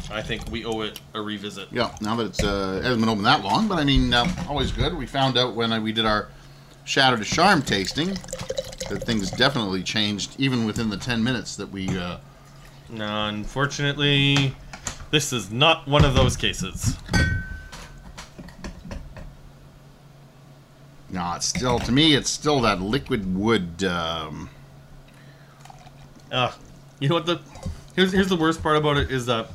I 0.09 0.23
think 0.23 0.49
we 0.49 0.65
owe 0.65 0.81
it 0.81 0.99
a 1.13 1.21
revisit. 1.21 1.67
Yeah, 1.71 1.93
now 2.01 2.15
that 2.15 2.25
it's 2.25 2.43
uh, 2.43 2.81
hasn't 2.81 3.01
been 3.01 3.09
open 3.09 3.25
that 3.25 3.43
long, 3.43 3.67
but 3.67 3.77
I 3.77 3.83
mean, 3.83 4.11
uh, 4.11 4.25
always 4.47 4.71
good. 4.71 4.97
We 4.97 5.05
found 5.05 5.37
out 5.37 5.53
when 5.53 5.71
uh, 5.71 5.79
we 5.79 5.91
did 5.91 6.07
our 6.07 6.29
Château 6.83 7.19
des 7.19 7.25
Charmes 7.25 7.63
tasting 7.63 8.17
that 8.89 9.03
things 9.03 9.31
definitely 9.31 9.83
changed, 9.83 10.35
even 10.39 10.65
within 10.65 10.89
the 10.89 10.97
ten 10.97 11.23
minutes 11.23 11.55
that 11.55 11.69
we. 11.71 11.87
Uh, 11.97 12.17
No, 12.89 13.27
unfortunately, 13.27 14.55
this 15.11 15.31
is 15.31 15.51
not 15.51 15.87
one 15.87 16.03
of 16.05 16.13
those 16.15 16.35
cases. 16.35 16.95
no, 21.09 21.33
it's 21.35 21.47
still 21.47 21.79
to 21.79 21.91
me, 21.91 22.13
it's 22.15 22.29
still 22.29 22.61
that 22.61 22.81
liquid 22.81 23.35
wood. 23.35 23.83
Um, 23.83 24.49
Uh, 26.31 26.51
you 26.99 27.09
know 27.09 27.15
what 27.15 27.25
the 27.25 27.39
here's 27.95 28.11
here's 28.11 28.27
the 28.29 28.35
worst 28.35 28.61
part 28.61 28.77
about 28.77 28.97
it 28.97 29.09
is 29.09 29.25
that 29.25 29.47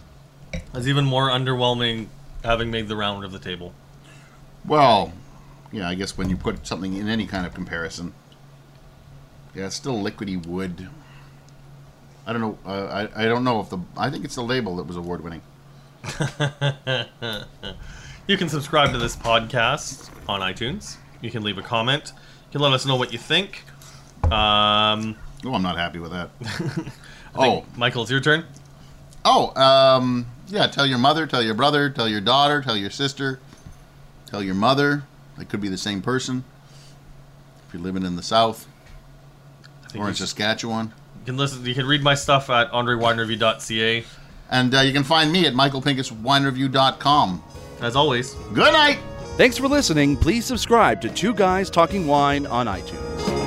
it's 0.75 0.87
even 0.89 1.05
more 1.05 1.29
underwhelming 1.29 2.09
having 2.43 2.71
made 2.71 2.89
the 2.89 2.97
round 2.97 3.25
of 3.25 3.31
the 3.33 3.39
table. 3.39 3.73
well, 4.67 5.13
yeah, 5.73 5.89
I 5.89 5.95
guess 5.95 6.17
when 6.17 6.29
you 6.31 6.37
put 6.37 6.67
something 6.67 6.95
in 6.95 7.09
any 7.09 7.27
kind 7.27 7.47
of 7.47 7.55
comparison, 7.55 8.13
yeah, 9.55 9.67
it's 9.67 9.77
still 9.77 10.03
liquidy 10.03 10.45
wood. 10.47 10.89
I 12.27 12.33
don't 12.33 12.41
know. 12.41 12.59
Uh, 12.65 13.09
I 13.15 13.25
I 13.25 13.27
don't 13.27 13.45
know 13.45 13.61
if 13.61 13.71
the. 13.71 13.79
I 13.97 14.11
think 14.11 14.25
it's 14.25 14.35
the 14.35 14.43
label 14.43 14.77
that 14.77 14.85
was 14.85 14.97
award 14.97 15.23
winning. 15.23 15.43
You 18.27 18.39
can 18.39 18.49
subscribe 18.49 18.91
to 18.93 18.97
this 18.99 19.15
podcast 19.15 20.09
on 20.27 20.41
iTunes. 20.41 20.97
You 21.21 21.31
can 21.31 21.43
leave 21.43 21.59
a 21.59 21.63
comment. 21.63 22.15
You 22.17 22.53
can 22.53 22.63
let 22.63 22.73
us 22.73 22.87
know 22.87 22.97
what 22.97 23.13
you 23.13 23.19
think. 23.19 23.65
Um, 24.33 25.17
Oh, 25.45 25.53
I'm 25.53 25.61
not 25.63 25.77
happy 25.77 25.99
with 25.99 26.13
that. 26.13 26.31
Oh, 27.37 27.67
Michael, 27.77 28.03
it's 28.03 28.11
your 28.11 28.21
turn. 28.21 28.47
Oh, 29.27 29.55
um, 29.61 30.25
yeah. 30.47 30.69
Tell 30.69 30.87
your 30.87 30.99
mother, 30.99 31.27
tell 31.27 31.43
your 31.43 31.53
brother, 31.55 31.91
tell 31.91 32.09
your 32.09 32.21
daughter, 32.23 32.63
tell 32.63 32.77
your 32.77 32.89
sister, 32.91 33.41
tell 34.25 34.43
your 34.43 34.55
mother. 34.55 35.03
They 35.37 35.45
could 35.45 35.61
be 35.61 35.69
the 35.69 35.77
same 35.77 36.01
person. 36.01 36.45
If 37.67 37.75
you're 37.75 37.83
living 37.83 38.05
in 38.05 38.17
the 38.17 38.23
South 38.23 38.69
I 39.95 39.99
or 39.99 40.03
you, 40.03 40.09
in 40.09 40.15
Saskatchewan. 40.15 40.93
you 41.21 41.25
can 41.27 41.37
listen. 41.37 41.65
You 41.65 41.75
can 41.75 41.87
read 41.87 42.03
my 42.03 42.15
stuff 42.15 42.51
at 42.51 42.71
andrewinereview.ca. 42.73 44.05
And 44.51 44.75
uh, 44.75 44.81
you 44.81 44.93
can 44.93 45.05
find 45.05 45.33
me 45.33 45.47
at 45.47 45.55
michaelpinkuswinereview.com. 45.55 47.43
As 47.81 47.97
always, 47.97 48.35
Good 48.53 48.73
night! 48.73 48.99
Thanks 49.37 49.59
for 49.59 49.67
listening. 49.69 50.17
Please 50.17 50.45
subscribe 50.45 51.01
to 51.03 51.09
Two 51.09 51.35
Guys 51.35 51.69
Talking 51.71 52.07
Wine 52.07 52.47
on 52.47 52.67
iTunes. 52.67 53.44